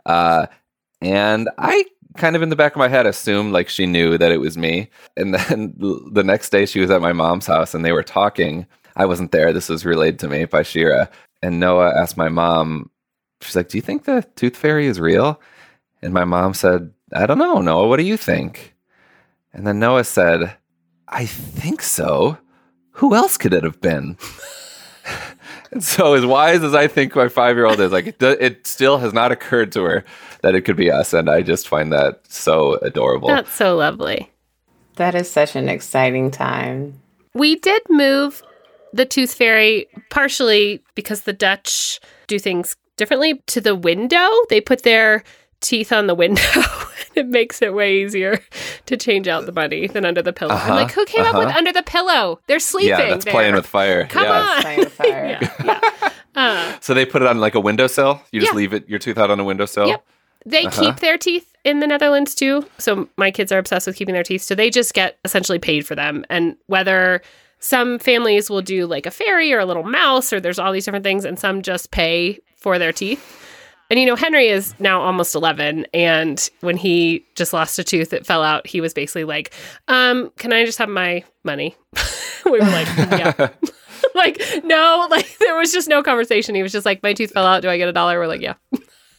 Uh, 0.07 0.47
and 1.01 1.51
I 1.59 1.85
kind 2.17 2.37
of 2.37 2.43
in 2.43 2.49
the 2.49 2.57
back 2.57 2.73
of 2.73 2.79
my 2.79 2.89
head 2.89 3.07
assumed 3.07 3.53
like 3.53 3.69
she 3.69 3.87
knew 3.87 4.17
that 4.19 4.31
it 4.31 4.39
was 4.39 4.57
me. 4.57 4.89
And 5.17 5.35
then 5.35 5.75
the 6.13 6.23
next 6.25 6.51
day 6.51 6.67
she 6.67 6.81
was 6.81 6.91
at 6.91 7.03
my 7.03 7.13
mom's 7.13 7.47
house 7.47 7.75
and 7.75 7.85
they 7.85 7.93
were 7.93 8.05
talking. 8.05 8.67
I 8.97 9.07
wasn't 9.07 9.33
there. 9.33 9.53
This 9.53 9.69
was 9.69 9.85
relayed 9.85 10.21
to 10.21 10.29
me 10.29 10.45
by 10.45 10.63
Shira. 10.63 11.11
And 11.43 11.59
Noah 11.59 11.93
asked 12.01 12.17
my 12.17 12.29
mom, 12.29 12.91
she's 13.41 13.57
like, 13.57 13.69
Do 13.69 13.77
you 13.77 13.83
think 13.83 14.05
the 14.05 14.25
tooth 14.37 14.57
fairy 14.57 14.87
is 14.87 15.01
real? 15.01 15.41
And 16.01 16.15
my 16.15 16.25
mom 16.25 16.55
said, 16.55 16.94
I 17.15 17.27
don't 17.27 17.39
know, 17.39 17.61
Noah. 17.61 17.87
What 17.89 17.99
do 17.99 18.03
you 18.03 18.17
think? 18.17 18.75
And 19.53 19.67
then 19.67 19.79
Noah 19.79 20.05
said, 20.05 20.57
I 21.09 21.27
think 21.27 21.81
so. 21.81 22.39
Who 22.93 23.15
else 23.15 23.37
could 23.37 23.55
it 23.55 23.65
have 23.65 23.81
been? 23.81 24.17
and 25.73 25.83
so, 25.83 26.15
as 26.15 26.27
wise 26.27 26.63
as 26.63 26.75
I 26.75 26.89
think 26.89 27.15
my 27.15 27.29
five 27.29 27.57
year 27.57 27.67
old 27.67 27.81
is, 27.81 27.93
like, 27.93 28.07
it, 28.07 28.23
it 28.23 28.67
still 28.67 28.99
has 28.99 29.13
not 29.13 29.33
occurred 29.33 29.73
to 29.73 29.83
her 29.85 30.05
that 30.43 30.55
it 30.55 30.63
could 30.63 30.77
be 30.77 30.91
us. 30.91 31.13
And 31.13 31.31
I 31.31 31.43
just 31.43 31.69
find 31.69 31.93
that 31.93 32.21
so 32.29 32.75
adorable. 32.83 33.29
That's 33.29 33.55
so 33.55 33.77
lovely. 33.77 34.31
That 34.97 35.15
is 35.15 35.31
such 35.31 35.57
an 35.57 35.69
exciting 35.69 36.31
time. 36.31 37.01
We 37.33 37.57
did 37.57 37.83
move 37.89 38.43
the 38.93 39.05
tooth 39.05 39.35
fairy 39.35 39.87
partially 40.11 40.83
because 40.95 41.23
the 41.23 41.33
Dutch 41.33 41.99
do 42.29 42.39
things 42.39 42.77
differently 42.97 43.43
to 43.47 43.61
the 43.61 43.75
window. 43.75 44.29
They 44.49 44.61
put 44.61 44.83
their 44.85 45.25
teeth 45.65 45.93
on 45.93 46.07
the 46.07 46.15
window. 46.15 46.43
it 47.15 47.27
makes 47.27 47.63
it 47.63 47.75
way 47.75 47.97
easier 48.03 48.41
to 48.87 48.97
change 48.97 49.27
out 49.29 49.47
the 49.47 49.53
money 49.53 49.87
than 49.87 50.05
under 50.05 50.23
the 50.23 50.33
pillow. 50.33 50.55
I'm 50.55 50.71
like, 50.71 50.87
Uh-huh, 50.91 51.01
who 51.01 51.07
came 51.07 51.25
up 51.25 51.35
with 51.37 51.49
uh-huh. 51.49 51.59
under 51.59 51.73
the 51.73 51.83
pillow? 51.83 52.41
They're 52.47 52.59
sleeping. 52.59 52.91
yeah, 52.91 53.11
that's 53.11 53.25
there. 53.25 53.33
playing 53.33 53.55
with 53.55 53.67
fire. 53.67 54.07
Come 54.07 54.25
yeah. 54.25 54.41
on. 54.57 54.63
Playing 54.63 54.79
with 54.81 54.93
fire. 54.93 55.39
yeah, 55.65 55.81
yeah. 56.03 56.11
Uh, 56.35 56.77
So 56.81 56.95
they 56.95 57.07
put 57.07 57.23
it 57.23 57.29
on 57.29 57.39
like 57.39 57.55
a 57.55 57.61
windowsill. 57.61 58.21
You 58.33 58.41
just 58.41 58.53
Yeah. 58.53 58.57
leave 58.57 58.73
it 58.73 58.89
your 58.89 58.99
tooth 58.99 59.19
out 59.19 59.31
on 59.31 59.41
a 59.41 59.45
windowsill. 59.45 59.89
Yep. 59.89 60.05
They 60.47 60.67
Uh-huh. 60.67 60.83
keep 60.85 60.97
their 60.97 61.17
teeth 61.17 61.51
in 61.65 61.81
the 61.81 61.87
Netherlands 61.87 62.35
too. 62.35 62.67
So 62.79 63.09
my 63.17 63.31
kids 63.31 63.51
are 63.53 63.59
obsessed 63.59 63.87
with 63.87 63.97
keeping 63.97 64.13
their 64.15 64.23
teeth. 64.25 64.43
So 64.43 64.55
they 64.55 64.69
just 64.71 64.93
get 64.95 65.19
essentially 65.25 65.59
paid 65.59 65.87
for 65.87 65.95
them. 65.95 66.25
And 66.29 66.57
whether 66.67 67.23
some 67.61 67.99
families 67.99 68.51
will 68.51 68.61
do 68.61 68.87
like 68.87 69.07
a 69.07 69.11
fairy 69.11 69.51
or 69.53 69.59
a 69.61 69.65
little 69.65 69.85
mouse, 69.85 70.33
or 70.35 70.41
there's 70.41 70.59
all 70.59 70.71
these 70.73 70.85
different 70.85 71.05
things, 71.05 71.25
and 71.25 71.39
some 71.39 71.63
just 71.63 71.91
pay 71.91 72.39
for 72.57 72.79
their 72.79 72.93
teeth. 72.93 73.41
And 73.91 74.01
you 74.01 74.07
know, 74.07 74.17
Henry 74.17 74.49
is 74.49 74.75
now 74.81 75.01
almost 75.01 75.35
11. 75.35 75.87
And 75.93 76.49
when 76.61 76.77
he 76.77 77.25
just 77.35 77.53
lost 77.53 77.79
a 77.79 77.85
tooth 77.85 78.11
that 78.11 78.27
fell 78.27 78.43
out, 78.43 78.67
he 78.67 78.81
was 78.81 78.95
basically 78.95 79.25
like, 79.25 79.53
um, 79.89 80.31
Can 80.37 80.53
I 80.53 80.65
just 80.65 80.79
have 80.79 80.89
my 80.89 81.23
money? 81.45 81.77
we 82.45 82.53
were 82.53 82.59
like, 82.59 82.89
Yeah. 82.97 83.49
like, 84.15 84.41
no, 84.65 85.07
like 85.11 85.39
there 85.39 85.57
was 85.57 85.73
just 85.73 85.89
no 85.89 86.03
conversation. 86.03 86.55
He 86.55 86.63
was 86.63 86.73
just 86.73 86.87
like, 86.87 87.03
My 87.03 87.13
tooth 87.13 87.33
fell 87.33 87.47
out. 87.47 87.63
Do 87.63 87.69
I 87.69 87.77
get 87.77 87.89
a 87.89 87.93
dollar? 87.93 88.19
We're 88.19 88.27
like, 88.27 88.41
Yeah. 88.41 88.55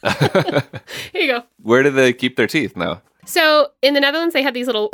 Here 1.12 1.22
you 1.22 1.26
go. 1.28 1.42
Where 1.62 1.82
do 1.82 1.90
they 1.90 2.12
keep 2.12 2.36
their 2.36 2.46
teeth 2.46 2.76
now? 2.76 3.02
So 3.24 3.70
in 3.82 3.94
the 3.94 4.00
Netherlands, 4.00 4.34
they 4.34 4.42
had 4.42 4.54
these 4.54 4.66
little 4.66 4.90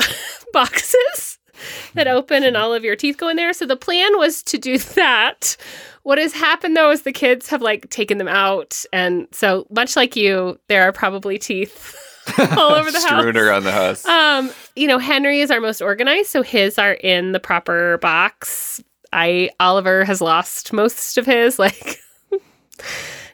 boxes 0.53 1.39
that 1.95 2.09
open 2.09 2.43
and 2.43 2.57
all 2.57 2.75
of 2.75 2.85
your 2.85 2.97
teeth 2.97 3.17
go 3.17 3.29
in 3.29 3.37
there. 3.37 3.53
So 3.53 3.67
the 3.67 3.77
plan 3.77 4.19
was 4.19 4.43
to 4.45 4.59
do 4.59 4.79
that. 4.79 5.57
What 6.03 6.19
has 6.19 6.33
happened 6.33 6.77
though 6.77 6.91
is 6.91 7.03
the 7.03 7.13
kids 7.13 7.49
have 7.49 7.63
like 7.63 7.89
taken 7.91 8.19
them 8.19 8.29
out. 8.29 8.85
And 8.93 9.29
so 9.33 9.67
much 9.71 9.97
like 9.97 10.17
you, 10.17 10.59
there 10.69 10.83
are 10.83 10.93
probably 10.93 11.39
teeth 11.39 11.97
all 12.39 12.73
over 12.73 12.91
the 12.91 13.01
house. 13.01 13.21
Strewn 13.21 13.37
around 13.37 13.65
the 13.65 13.73
house. 13.73 14.05
Um, 14.05 14.51
you 14.77 14.87
know, 14.87 14.99
Henry 14.99 15.41
is 15.41 15.51
our 15.51 15.61
most 15.61 15.83
organized, 15.83 16.31
so 16.31 16.43
his 16.43 16.79
are 16.79 16.95
in 16.95 17.33
the 17.33 17.41
proper 17.41 17.99
box. 17.99 18.83
I 19.13 19.51
Oliver 19.61 20.05
has 20.05 20.21
lost 20.21 20.73
most 20.73 21.19
of 21.19 21.27
his, 21.27 21.59
like 21.59 21.99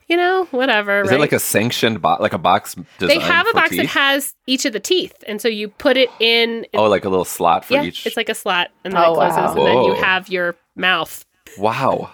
you 0.08 0.16
know, 0.16 0.46
whatever. 0.46 1.02
Is 1.02 1.10
right? 1.10 1.16
it 1.16 1.20
like 1.20 1.32
a 1.32 1.38
sanctioned 1.38 2.00
box, 2.00 2.20
like 2.20 2.32
a 2.32 2.38
box 2.38 2.74
they 2.98 3.18
have 3.18 3.46
a 3.46 3.50
for 3.50 3.54
box 3.54 3.76
that 3.76 3.86
has 3.86 4.34
each 4.46 4.64
of 4.64 4.72
the 4.72 4.80
teeth, 4.80 5.14
and 5.26 5.40
so 5.40 5.48
you 5.48 5.68
put 5.68 5.96
it 5.96 6.08
in. 6.20 6.66
oh, 6.74 6.88
like 6.88 7.04
a 7.04 7.08
little 7.08 7.24
slot 7.24 7.64
for 7.64 7.74
yeah, 7.74 7.84
each. 7.84 8.06
it's 8.06 8.16
like 8.16 8.28
a 8.28 8.34
slot, 8.34 8.70
and 8.84 8.92
then 8.94 9.02
Oh, 9.04 9.12
it 9.12 9.14
closes, 9.16 9.36
wow. 9.36 9.48
and 9.56 9.66
then 9.66 9.84
you 9.84 9.94
have 9.94 10.28
your 10.28 10.56
mouth. 10.76 11.24
wow. 11.58 12.10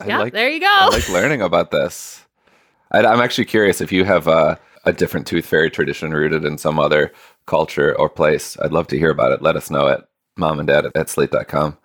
I 0.00 0.06
yeah, 0.06 0.18
like, 0.18 0.32
there 0.32 0.50
you 0.50 0.60
go. 0.60 0.66
I 0.66 0.88
like 0.88 1.08
learning 1.10 1.42
about 1.42 1.70
this. 1.70 2.24
I, 2.90 3.04
I'm 3.04 3.20
actually 3.20 3.44
curious 3.44 3.80
if 3.80 3.92
you 3.92 4.04
have 4.04 4.26
a, 4.26 4.58
a 4.84 4.92
different 4.92 5.26
tooth 5.28 5.46
fairy 5.46 5.70
tradition 5.70 6.12
rooted 6.12 6.44
in 6.44 6.58
some 6.58 6.80
other 6.80 7.12
culture 7.46 7.96
or 7.98 8.08
place. 8.08 8.56
I'd 8.60 8.72
love 8.72 8.88
to 8.88 8.98
hear 8.98 9.10
about 9.10 9.30
it. 9.32 9.42
Let 9.42 9.56
us 9.56 9.70
know 9.70 9.86
at 9.88 10.08
mom 10.36 10.58
and 10.58 10.66
dad 10.66 10.86
at 10.94 11.08
slate.com. 11.08 11.78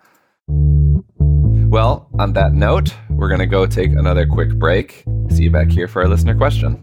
Well, 1.78 2.08
on 2.18 2.32
that 2.32 2.54
note, 2.54 2.92
we're 3.08 3.28
going 3.28 3.38
to 3.38 3.46
go 3.46 3.64
take 3.64 3.92
another 3.92 4.26
quick 4.26 4.52
break. 4.58 5.04
See 5.30 5.44
you 5.44 5.52
back 5.52 5.70
here 5.70 5.86
for 5.86 6.02
our 6.02 6.08
listener 6.08 6.34
question. 6.34 6.82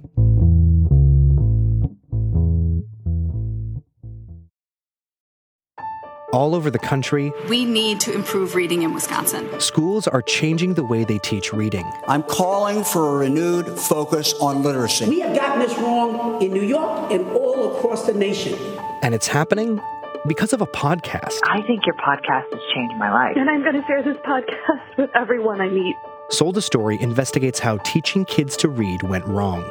All 6.32 6.56
over 6.56 6.72
the 6.72 6.80
country, 6.80 7.34
We 7.50 7.66
need 7.66 8.00
to 8.02 8.14
improve 8.14 8.56
reading 8.56 8.84
in 8.84 8.94
Wisconsin. 8.94 9.60
schools 9.60 10.08
are 10.08 10.22
changing 10.22 10.76
the 10.76 10.86
way 10.86 11.04
they 11.04 11.20
teach 11.20 11.52
reading. 11.52 11.86
I'm 12.08 12.24
calling 12.24 12.86
for 12.86 13.18
a 13.18 13.18
renewed 13.18 13.68
focus 13.78 14.34
on 14.40 14.64
literacy. 14.64 15.10
We 15.10 15.20
have 15.20 15.36
gotten 15.36 15.60
this 15.60 15.78
wrong 15.78 16.42
in 16.42 16.54
New 16.54 16.64
York 16.64 17.12
and 17.12 17.28
all 17.36 17.76
across 17.76 18.06
the 18.06 18.14
nation. 18.14 18.58
And 19.02 19.14
it's 19.14 19.28
happening 19.28 19.82
because 20.28 20.54
of 20.54 20.62
a 20.62 20.68
podcast. 20.68 21.40
I 21.46 21.62
think 21.62 21.86
your 21.86 21.96
podcast 21.96 22.52
has 22.52 22.62
changed 22.74 22.96
my 22.98 23.12
life. 23.12 23.36
And 23.38 23.50
I'm 23.50 23.62
going 23.62 23.76
to 23.76 23.86
share 23.88 24.02
this 24.02 24.18
podcast 24.18 24.98
with 24.98 25.10
everyone 25.16 25.62
I 25.62 25.70
meet. 25.70 25.96
Sold 26.30 26.58
a 26.58 26.62
Story 26.62 26.98
investigates 27.00 27.60
how 27.60 27.78
teaching 27.78 28.26
kids 28.26 28.58
to 28.58 28.70
read 28.70 29.04
went 29.04 29.26
wrong. 29.26 29.70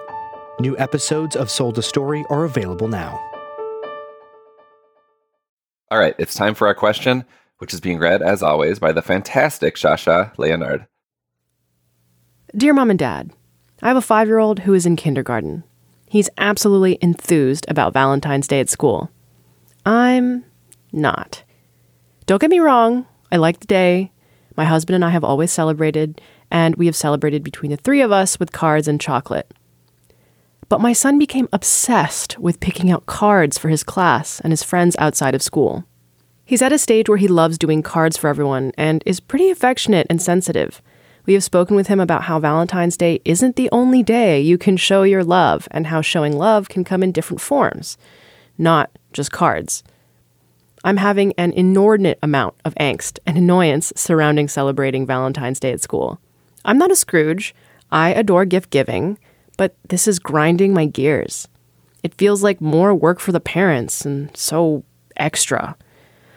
New 0.60 0.78
episodes 0.78 1.34
of 1.34 1.50
Sold 1.50 1.78
a 1.78 1.82
Story 1.82 2.24
are 2.30 2.44
available 2.44 2.86
now. 2.88 3.20
All 5.90 5.98
right, 5.98 6.14
it's 6.18 6.34
time 6.34 6.54
for 6.54 6.66
our 6.66 6.74
question, 6.74 7.24
which 7.58 7.74
is 7.74 7.80
being 7.80 7.98
read, 7.98 8.22
as 8.22 8.42
always, 8.42 8.78
by 8.78 8.92
the 8.92 9.02
fantastic 9.02 9.74
Shasha 9.74 10.36
Leonard. 10.38 10.86
Dear 12.56 12.72
Mom 12.72 12.90
and 12.90 12.98
Dad, 12.98 13.32
I 13.82 13.88
have 13.88 13.96
a 13.96 14.00
five 14.00 14.28
year 14.28 14.38
old 14.38 14.60
who 14.60 14.74
is 14.74 14.86
in 14.86 14.94
kindergarten. 14.94 15.64
He's 16.08 16.30
absolutely 16.38 16.98
enthused 17.02 17.66
about 17.68 17.92
Valentine's 17.92 18.46
Day 18.46 18.60
at 18.60 18.68
school. 18.68 19.10
I'm 19.84 20.44
not. 20.92 21.42
Don't 22.26 22.40
get 22.40 22.50
me 22.50 22.60
wrong, 22.60 23.06
I 23.30 23.36
like 23.36 23.60
the 23.60 23.66
day. 23.66 24.12
My 24.56 24.64
husband 24.64 24.94
and 24.94 25.04
I 25.04 25.10
have 25.10 25.24
always 25.24 25.52
celebrated, 25.52 26.20
and 26.50 26.76
we 26.76 26.86
have 26.86 26.96
celebrated 26.96 27.42
between 27.42 27.70
the 27.70 27.76
three 27.76 28.00
of 28.00 28.12
us 28.12 28.38
with 28.38 28.52
cards 28.52 28.88
and 28.88 29.00
chocolate. 29.00 29.52
But 30.68 30.80
my 30.80 30.92
son 30.92 31.18
became 31.18 31.48
obsessed 31.52 32.38
with 32.38 32.60
picking 32.60 32.90
out 32.90 33.06
cards 33.06 33.58
for 33.58 33.68
his 33.68 33.82
class 33.82 34.40
and 34.40 34.52
his 34.52 34.62
friends 34.62 34.96
outside 34.98 35.34
of 35.34 35.42
school. 35.42 35.84
He's 36.44 36.62
at 36.62 36.72
a 36.72 36.78
stage 36.78 37.08
where 37.08 37.18
he 37.18 37.28
loves 37.28 37.58
doing 37.58 37.82
cards 37.82 38.16
for 38.16 38.28
everyone 38.28 38.72
and 38.76 39.02
is 39.06 39.20
pretty 39.20 39.50
affectionate 39.50 40.06
and 40.08 40.20
sensitive. 40.20 40.80
We 41.26 41.32
have 41.34 41.44
spoken 41.44 41.74
with 41.74 41.86
him 41.86 42.00
about 42.00 42.24
how 42.24 42.38
Valentine's 42.38 42.96
Day 42.96 43.20
isn't 43.24 43.56
the 43.56 43.70
only 43.72 44.02
day 44.02 44.40
you 44.40 44.58
can 44.58 44.76
show 44.76 45.02
your 45.04 45.24
love 45.24 45.66
and 45.70 45.86
how 45.86 46.02
showing 46.02 46.36
love 46.36 46.68
can 46.68 46.84
come 46.84 47.02
in 47.02 47.12
different 47.12 47.40
forms, 47.40 47.96
not 48.58 48.90
just 49.14 49.32
cards. 49.32 49.82
I'm 50.84 50.98
having 50.98 51.32
an 51.38 51.52
inordinate 51.52 52.18
amount 52.22 52.56
of 52.66 52.74
angst 52.74 53.18
and 53.26 53.38
annoyance 53.38 53.90
surrounding 53.96 54.48
celebrating 54.48 55.06
Valentine's 55.06 55.58
Day 55.58 55.72
at 55.72 55.80
school. 55.80 56.20
I'm 56.66 56.76
not 56.76 56.90
a 56.90 56.96
Scrooge. 56.96 57.54
I 57.90 58.10
adore 58.10 58.44
gift 58.44 58.68
giving, 58.68 59.18
but 59.56 59.74
this 59.88 60.06
is 60.06 60.18
grinding 60.18 60.74
my 60.74 60.84
gears. 60.84 61.48
It 62.02 62.14
feels 62.14 62.42
like 62.42 62.60
more 62.60 62.94
work 62.94 63.18
for 63.18 63.32
the 63.32 63.40
parents 63.40 64.04
and 64.04 64.36
so 64.36 64.84
extra. 65.16 65.74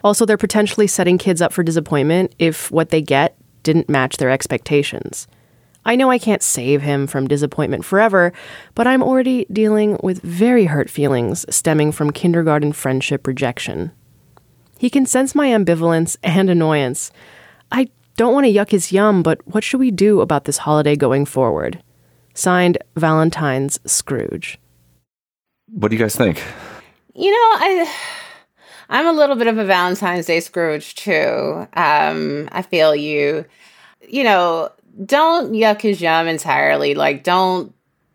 Also, 0.03 0.25
they're 0.25 0.38
potentially 0.38 0.88
setting 0.88 1.17
kids 1.17 1.41
up 1.41 1.51
for 1.51 1.63
disappointment 1.63 2.34
if 2.39 2.72
what 2.72 2.89
they 2.89 3.01
get 3.01 3.36
didn't 3.63 3.89
match 3.89 4.15
their 4.15 4.29
expectations. 4.29 5.27
I 5.88 5.96
know 5.96 6.12
I 6.12 6.20
can't 6.20 6.44
save 6.44 6.82
him 6.82 7.08
from 7.08 7.29
disappointment 7.29 7.86
forever, 7.86 8.34
but 8.75 8.86
I'm 8.86 9.01
already 9.01 9.46
dealing 9.51 9.98
with 10.03 10.22
very 10.22 10.65
hurt 10.65 10.89
feelings 10.89 11.46
stemming 11.50 11.94
from 11.94 12.12
kindergarten 12.12 12.74
friendship 12.74 13.25
rejection. 13.25 13.91
He 14.77 14.89
can 14.89 15.06
sense 15.06 15.34
my 15.34 15.48
ambivalence 15.48 16.17
and 16.22 16.50
annoyance. 16.50 17.10
I 17.72 17.89
don't 18.17 18.34
want 18.34 18.46
to 18.46 18.51
yuck 18.51 18.70
his 18.70 18.91
yum, 18.91 19.24
but 19.24 19.39
what 19.48 19.63
should 19.63 19.79
we 19.79 19.89
do 19.89 20.20
about 20.20 20.44
this 20.44 20.58
holiday 20.58 20.98
going 20.98 21.25
forward? 21.25 21.82
Signed, 22.34 22.77
Valentine's 22.98 23.79
Scrooge. 23.89 24.60
What 25.72 25.89
do 25.89 25.96
you 25.96 26.03
guys 26.03 26.17
think? 26.17 26.44
You 27.16 27.31
know, 27.31 27.38
I 27.38 27.96
I'm 28.90 29.07
a 29.07 29.14
little 29.14 29.38
bit 29.38 29.48
of 29.48 29.57
a 29.57 29.66
Valentine's 29.66 30.25
Day 30.25 30.42
Scrooge 30.42 30.96
too. 30.96 31.66
Um, 31.74 32.50
I 32.51 32.62
feel 32.62 32.94
you. 32.94 33.46
You 34.07 34.24
know, 34.24 34.72
don't 35.05 35.53
yuck 35.53 35.81
his 35.81 36.01
yum 36.01 36.27
entirely. 36.27 36.96
Like, 36.96 37.24
don't 37.24 37.74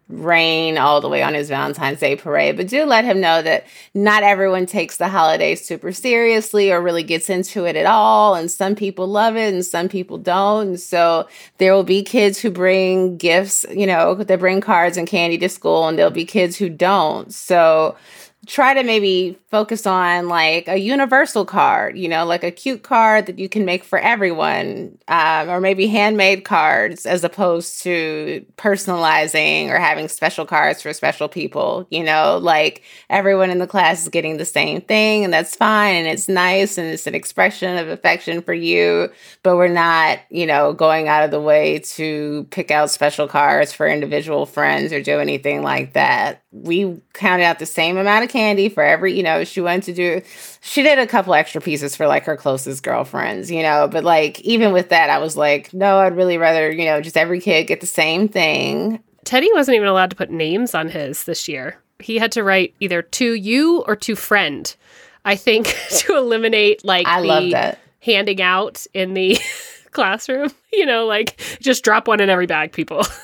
rain 0.09 0.77
all 0.77 1.01
the 1.01 1.09
way 1.09 1.23
on 1.23 1.35
his 1.35 1.49
Valentine's 1.49 2.01
Day 2.01 2.17
parade, 2.17 2.57
but 2.57 2.69
do 2.69 2.85
let 2.85 3.05
him 3.05 3.21
know 3.21 3.41
that 3.41 3.67
not 3.95 4.23
everyone 4.23 4.67
takes 4.67 4.99
the 4.99 5.09
holiday 5.09 5.55
super 5.55 5.91
seriously 5.91 6.71
or 6.71 6.83
really 6.83 7.03
gets 7.03 7.31
into 7.31 7.65
it 7.65 7.77
at 7.77 7.87
all. 7.87 8.35
And 8.35 8.51
some 8.51 8.75
people 8.75 9.07
love 9.07 9.37
it 9.37 9.55
and 9.55 9.65
some 9.65 9.89
people 9.89 10.19
don't. 10.19 10.69
And 10.69 10.81
so 10.81 11.29
there 11.59 11.73
will 11.73 11.85
be 11.85 12.03
kids 12.03 12.39
who 12.39 12.51
bring 12.51 13.17
gifts, 13.17 13.65
you 13.71 13.87
know, 13.87 14.15
they 14.15 14.37
bring 14.37 14.61
cards 14.61 14.97
and 14.97 15.09
candy 15.09 15.39
to 15.39 15.49
school, 15.49 15.89
and 15.89 15.99
there'll 15.99 16.11
be 16.11 16.27
kids 16.27 16.57
who 16.57 16.69
don't. 16.69 17.33
So 17.33 17.97
try 18.47 18.75
to 18.75 18.83
maybe 18.83 19.39
focus 19.51 19.87
on 19.87 20.27
like 20.27 20.67
a 20.67 20.79
universal 20.79 21.45
card, 21.45 21.97
you 21.97 22.09
know, 22.09 22.25
like 22.25 22.43
a 22.43 22.51
cute 22.51 22.83
card 22.83 23.27
that 23.27 23.39
you 23.39 23.49
can 23.49 23.65
make 23.65 23.85
for 23.85 24.01
everyone, 24.01 24.99
um, 25.07 25.49
or 25.49 25.61
maybe 25.61 25.87
handmade 25.87 26.45
cards 26.45 27.07
as 27.07 27.23
opposed 27.23 27.81
to 27.83 28.45
personalizing 28.57 29.69
or 29.69 29.77
having 29.77 30.09
special 30.09 30.45
cards 30.45 30.83
for 30.83 30.93
special 30.93 31.29
people, 31.29 31.87
you 31.91 32.03
know, 32.03 32.39
like 32.43 32.83
everyone 33.11 33.51
in 33.51 33.59
the 33.59 33.67
class 33.67 34.03
is 34.03 34.09
getting 34.09 34.39
the 34.39 34.45
same 34.45 34.81
thing 34.81 35.23
and 35.23 35.33
that's 35.33 35.55
fine 35.55 35.95
and 35.95 36.09
it's 36.09 36.29
nice 36.29 36.79
and 36.79 36.89
it's 36.89 37.07
an 37.07 37.15
expression 37.15 37.77
of 37.77 37.89
affection 37.89 38.43
for 38.43 38.55
you, 38.55 39.09
but 39.45 39.57
we're 39.57 39.69
not, 39.69 40.19
you 40.31 40.47
know, 40.47 40.73
going 40.73 41.07
out 41.07 41.23
of 41.23 41.31
the 41.31 41.41
way 41.41 41.79
to 41.79 42.45
pick 42.51 42.73
out 42.73 42.91
special 42.91 43.29
cards 43.29 43.73
for 43.73 43.87
individual 43.87 44.47
friends 44.47 44.93
or 44.93 45.01
do 45.01 45.21
anything 45.21 45.63
like 45.63 45.93
that. 45.93 46.43
We 46.51 47.01
counted 47.13 47.45
out 47.45 47.61
the 47.61 47.67
same 47.67 47.97
amount 47.97 48.25
of 48.25 48.32
candy 48.33 48.69
for 48.69 48.83
every, 48.83 49.15
you 49.15 49.23
know, 49.23 49.45
she 49.45 49.61
went 49.61 49.85
to 49.85 49.93
do, 49.93 50.21
she 50.61 50.83
did 50.83 50.99
a 50.99 51.07
couple 51.07 51.35
extra 51.35 51.61
pieces 51.61 51.95
for 51.95 52.07
like 52.07 52.25
her 52.25 52.37
closest 52.37 52.83
girlfriends, 52.83 53.51
you 53.51 53.63
know, 53.63 53.87
but 53.87 54.03
like 54.03 54.41
even 54.41 54.73
with 54.73 54.89
that, 54.89 55.11
I 55.11 55.19
was 55.19 55.37
like, 55.37 55.73
no, 55.73 55.99
I'd 55.99 56.17
really 56.17 56.39
rather, 56.39 56.71
you 56.71 56.85
know, 56.87 57.01
just 57.01 57.17
every 57.17 57.41
kid 57.41 57.65
get 57.69 57.81
the 57.81 57.87
same 57.87 58.29
thing. 58.29 59.01
Teddy 59.25 59.49
wasn't 59.53 59.77
even 59.77 59.87
allowed 59.89 60.11
to 60.11 60.17
put 60.17 60.31
names 60.31 60.75
on 60.75 60.89
his 60.89 61.25
this 61.25 61.47
year. 61.47 61.79
He 62.01 62.19
had 62.19 62.33
to 62.33 62.43
write 62.43 62.75
either 62.81 63.03
to 63.03 63.35
you 63.35 63.83
or 63.87 63.95
to 63.97 64.17
friend. 64.17 64.75
I 65.25 65.37
think 65.37 65.67
to 65.91 66.17
eliminate 66.17 66.85
like 66.85 67.07
I 67.07 67.21
the 67.21 67.27
love 67.29 67.51
that. 67.53 67.79
handing 68.01 68.43
out 68.43 68.85
in 68.93 69.15
the 69.15 69.39
classroom. 69.93 70.51
You 70.73 70.87
know, 70.87 71.07
like 71.07 71.41
just 71.61 71.85
drop 71.85 72.09
one 72.09 72.21
in 72.21 72.29
every 72.31 72.47
bag, 72.47 72.73
people. 72.73 73.05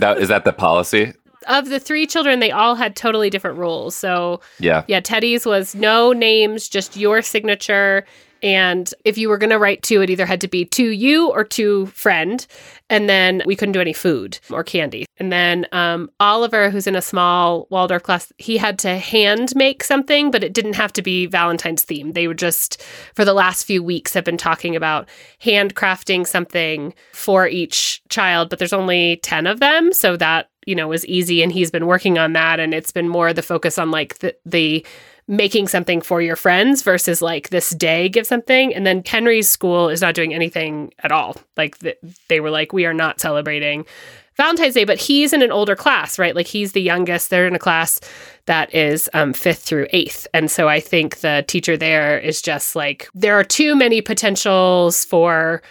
That, 0.00 0.18
is 0.18 0.28
that 0.28 0.44
the 0.44 0.52
policy? 0.52 1.12
Of 1.46 1.68
the 1.68 1.78
three 1.80 2.06
children, 2.06 2.40
they 2.40 2.50
all 2.50 2.74
had 2.74 2.96
totally 2.96 3.30
different 3.30 3.58
rules. 3.58 3.94
So 3.94 4.40
Yeah. 4.58 4.84
yeah, 4.88 5.00
Teddy's 5.00 5.46
was 5.46 5.74
no 5.74 6.12
names, 6.12 6.68
just 6.68 6.96
your 6.96 7.22
signature. 7.22 8.04
And 8.40 8.94
if 9.04 9.18
you 9.18 9.28
were 9.28 9.36
going 9.36 9.50
to 9.50 9.58
write 9.58 9.82
to, 9.84 10.00
it 10.00 10.10
either 10.10 10.24
had 10.24 10.40
to 10.42 10.48
be 10.48 10.64
to 10.66 10.84
you 10.90 11.28
or 11.30 11.42
to 11.44 11.86
friend. 11.86 12.46
And 12.88 13.08
then 13.08 13.42
we 13.46 13.56
couldn't 13.56 13.72
do 13.72 13.80
any 13.80 13.92
food 13.92 14.38
or 14.50 14.62
candy. 14.62 15.06
And 15.16 15.32
then 15.32 15.66
um, 15.72 16.08
Oliver, 16.20 16.70
who's 16.70 16.86
in 16.86 16.94
a 16.94 17.02
small 17.02 17.66
Waldorf 17.70 18.04
class, 18.04 18.32
he 18.38 18.56
had 18.56 18.78
to 18.80 18.96
hand 18.98 19.54
make 19.56 19.82
something, 19.82 20.30
but 20.30 20.44
it 20.44 20.52
didn't 20.52 20.74
have 20.74 20.92
to 20.92 21.02
be 21.02 21.26
Valentine's 21.26 21.82
theme. 21.82 22.12
They 22.12 22.28
were 22.28 22.34
just, 22.34 22.80
for 23.16 23.24
the 23.24 23.34
last 23.34 23.64
few 23.64 23.82
weeks, 23.82 24.14
have 24.14 24.24
been 24.24 24.38
talking 24.38 24.76
about 24.76 25.08
handcrafting 25.42 26.24
something 26.24 26.94
for 27.12 27.48
each 27.48 28.02
child, 28.08 28.50
but 28.50 28.60
there's 28.60 28.72
only 28.72 29.16
10 29.16 29.48
of 29.48 29.58
them. 29.58 29.92
So 29.92 30.16
that, 30.16 30.48
you 30.68 30.74
know, 30.74 30.86
was 30.86 31.06
easy. 31.06 31.42
And 31.42 31.50
he's 31.50 31.70
been 31.70 31.86
working 31.86 32.18
on 32.18 32.34
that. 32.34 32.60
And 32.60 32.74
it's 32.74 32.92
been 32.92 33.08
more 33.08 33.32
the 33.32 33.40
focus 33.40 33.78
on 33.78 33.90
like 33.90 34.18
the, 34.18 34.36
the 34.44 34.84
making 35.26 35.66
something 35.66 36.02
for 36.02 36.20
your 36.20 36.36
friends 36.36 36.82
versus 36.82 37.22
like 37.22 37.48
this 37.48 37.70
day 37.70 38.08
give 38.08 38.26
something. 38.26 38.74
And 38.74 38.86
then 38.86 39.02
henry's 39.04 39.48
school 39.48 39.88
is 39.88 40.02
not 40.02 40.14
doing 40.14 40.34
anything 40.34 40.92
at 41.02 41.10
all. 41.10 41.36
Like 41.56 41.78
th- 41.78 41.98
they 42.28 42.40
were 42.40 42.50
like 42.50 42.74
we 42.74 42.84
are 42.84 42.94
not 42.94 43.18
celebrating 43.18 43.86
valentine's 44.36 44.74
day 44.74 44.84
but 44.84 44.98
he's 44.98 45.32
in 45.32 45.42
an 45.42 45.50
older 45.50 45.74
class 45.74 46.18
right? 46.18 46.36
Like 46.36 46.46
he's 46.46 46.72
the 46.72 46.82
youngest. 46.82 47.30
They're 47.30 47.46
in 47.46 47.54
a 47.54 47.58
class 47.58 47.98
that 48.44 48.74
is 48.74 49.08
um, 49.14 49.32
fifth 49.32 49.62
through 49.62 49.86
eighth. 49.90 50.26
And 50.34 50.50
so 50.50 50.68
i 50.68 50.80
think 50.80 51.20
the 51.20 51.44
teacher 51.48 51.78
there 51.78 52.18
is 52.18 52.42
just 52.42 52.76
like 52.76 53.08
there 53.14 53.38
are 53.38 53.44
too 53.44 53.74
many 53.74 54.02
potentials 54.02 55.04
for 55.04 55.62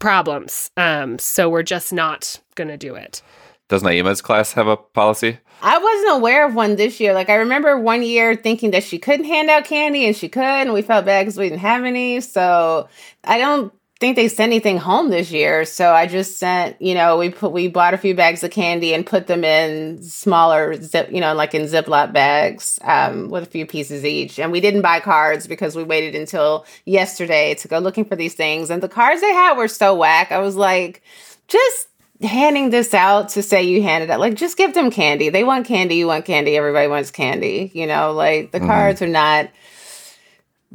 problems. 0.00 0.70
Um, 0.76 1.18
so 1.18 1.48
we're 1.48 1.62
just 1.62 1.92
not 1.92 2.40
gonna 2.56 2.76
do 2.76 2.96
it 2.96 3.22
Does 3.68 3.82
Naima's 3.82 4.22
class 4.22 4.54
have 4.54 4.66
a 4.66 4.76
policy? 4.76 5.38
I 5.60 5.78
wasn't 5.78 6.16
aware 6.16 6.46
of 6.46 6.54
one 6.54 6.76
this 6.76 7.00
year. 7.00 7.12
Like 7.12 7.28
I 7.28 7.36
remember 7.36 7.78
one 7.78 8.02
year 8.02 8.34
thinking 8.34 8.70
that 8.70 8.84
she 8.84 8.98
couldn't 8.98 9.26
hand 9.26 9.50
out 9.50 9.64
candy 9.64 10.06
and 10.06 10.16
she 10.16 10.28
could, 10.28 10.42
and 10.42 10.72
we 10.72 10.82
felt 10.82 11.04
bad 11.04 11.22
because 11.22 11.36
we 11.36 11.48
didn't 11.48 11.60
have 11.60 11.84
any. 11.84 12.20
So 12.20 12.88
I 13.24 13.38
don't 13.38 13.72
think 14.00 14.14
they 14.14 14.28
sent 14.28 14.52
anything 14.52 14.78
home 14.78 15.10
this 15.10 15.32
year. 15.32 15.64
So 15.64 15.92
I 15.92 16.06
just 16.06 16.38
sent, 16.38 16.80
you 16.80 16.94
know, 16.94 17.18
we 17.18 17.30
put 17.30 17.52
we 17.52 17.68
bought 17.68 17.94
a 17.94 17.98
few 17.98 18.14
bags 18.14 18.44
of 18.44 18.52
candy 18.52 18.94
and 18.94 19.04
put 19.04 19.26
them 19.26 19.44
in 19.44 20.02
smaller 20.02 20.80
zip, 20.80 21.10
you 21.10 21.20
know, 21.20 21.34
like 21.34 21.54
in 21.54 21.62
Ziploc 21.62 22.12
bags 22.12 22.78
um, 22.82 23.28
with 23.28 23.42
a 23.42 23.46
few 23.46 23.66
pieces 23.66 24.04
each. 24.04 24.38
And 24.38 24.52
we 24.52 24.60
didn't 24.60 24.82
buy 24.82 25.00
cards 25.00 25.46
because 25.46 25.74
we 25.74 25.82
waited 25.82 26.14
until 26.14 26.64
yesterday 26.84 27.54
to 27.56 27.68
go 27.68 27.80
looking 27.80 28.04
for 28.04 28.16
these 28.16 28.34
things. 28.34 28.70
And 28.70 28.82
the 28.82 28.88
cards 28.88 29.20
they 29.20 29.32
had 29.32 29.54
were 29.54 29.68
so 29.68 29.94
whack. 29.94 30.30
I 30.30 30.38
was 30.38 30.54
like, 30.56 31.02
just 31.48 31.88
handing 32.22 32.70
this 32.70 32.94
out 32.94 33.28
to 33.30 33.42
say 33.42 33.62
you 33.62 33.82
handed 33.82 34.10
it 34.10 34.18
like 34.18 34.34
just 34.34 34.56
give 34.56 34.74
them 34.74 34.90
candy. 34.90 35.28
They 35.28 35.44
want 35.44 35.66
candy 35.66 35.96
you 35.96 36.06
want 36.06 36.24
candy 36.24 36.56
everybody 36.56 36.88
wants 36.88 37.10
candy 37.10 37.70
you 37.74 37.86
know? 37.86 38.12
Like 38.12 38.50
the 38.50 38.58
mm-hmm. 38.58 38.66
cards 38.66 39.02
are 39.02 39.08
not 39.08 39.50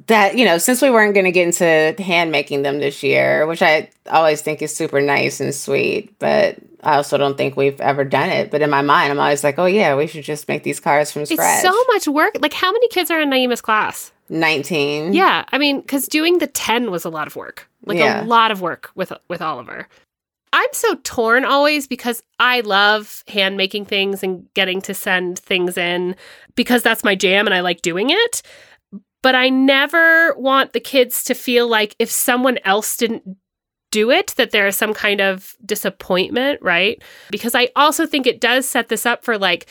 that 0.07 0.37
you 0.37 0.45
know 0.45 0.57
since 0.57 0.81
we 0.81 0.89
weren't 0.89 1.13
going 1.13 1.25
to 1.25 1.31
get 1.31 1.45
into 1.45 2.03
hand 2.03 2.31
making 2.31 2.63
them 2.63 2.79
this 2.79 3.03
year 3.03 3.45
which 3.45 3.61
i 3.61 3.87
always 4.09 4.41
think 4.41 4.61
is 4.61 4.75
super 4.75 4.99
nice 4.99 5.39
and 5.39 5.53
sweet 5.53 6.17
but 6.17 6.57
i 6.81 6.95
also 6.95 7.15
don't 7.15 7.37
think 7.37 7.55
we've 7.55 7.79
ever 7.79 8.03
done 8.03 8.29
it. 8.29 8.49
But 8.49 8.61
in 8.63 8.69
my 8.69 8.81
mind 8.81 9.11
i'm 9.11 9.19
always 9.19 9.43
like 9.43 9.59
oh 9.59 9.65
yeah 9.65 9.95
we 9.95 10.07
should 10.07 10.23
just 10.23 10.47
make 10.47 10.63
these 10.63 10.79
cards 10.79 11.11
from 11.11 11.25
scratch. 11.25 11.63
it's 11.63 11.73
so 11.73 11.83
much 11.93 12.07
work. 12.07 12.37
Like 12.41 12.53
how 12.53 12.71
many 12.71 12.87
kids 12.89 13.11
are 13.11 13.21
in 13.21 13.29
naima's 13.29 13.61
class? 13.61 14.11
19 14.29 15.13
yeah 15.13 15.45
i 15.51 15.57
mean 15.57 15.81
because 15.81 16.07
doing 16.07 16.39
the 16.39 16.47
10 16.47 16.89
was 16.89 17.05
a 17.05 17.09
lot 17.09 17.27
of 17.27 17.35
work. 17.35 17.69
Like 17.85 17.97
yeah. 17.97 18.23
a 18.23 18.25
lot 18.25 18.51
of 18.51 18.61
work 18.61 18.89
with 18.95 19.13
with 19.27 19.41
oliver 19.41 19.87
I'm 20.53 20.69
so 20.71 20.95
torn 21.03 21.45
always 21.45 21.87
because 21.87 22.21
I 22.39 22.61
love 22.61 23.23
hand 23.27 23.57
making 23.57 23.85
things 23.85 24.21
and 24.21 24.47
getting 24.53 24.81
to 24.83 24.93
send 24.93 25.39
things 25.39 25.77
in 25.77 26.15
because 26.55 26.83
that's 26.83 27.03
my 27.03 27.15
jam 27.15 27.47
and 27.47 27.55
I 27.55 27.61
like 27.61 27.81
doing 27.81 28.11
it. 28.11 28.43
But 29.23 29.33
I 29.33 29.49
never 29.49 30.35
want 30.35 30.73
the 30.73 30.79
kids 30.79 31.23
to 31.25 31.33
feel 31.33 31.67
like 31.67 31.95
if 31.97 32.11
someone 32.11 32.59
else 32.65 32.95
didn't 32.95 33.23
do 33.89 34.11
it, 34.11 34.33
that 34.37 34.51
there 34.51 34.67
is 34.67 34.75
some 34.75 34.93
kind 34.93 35.21
of 35.21 35.55
disappointment, 35.65 36.61
right? 36.61 37.01
Because 37.31 37.55
I 37.55 37.69
also 37.75 38.05
think 38.05 38.27
it 38.27 38.39
does 38.41 38.67
set 38.67 38.89
this 38.89 39.05
up 39.05 39.23
for 39.23 39.37
like, 39.37 39.67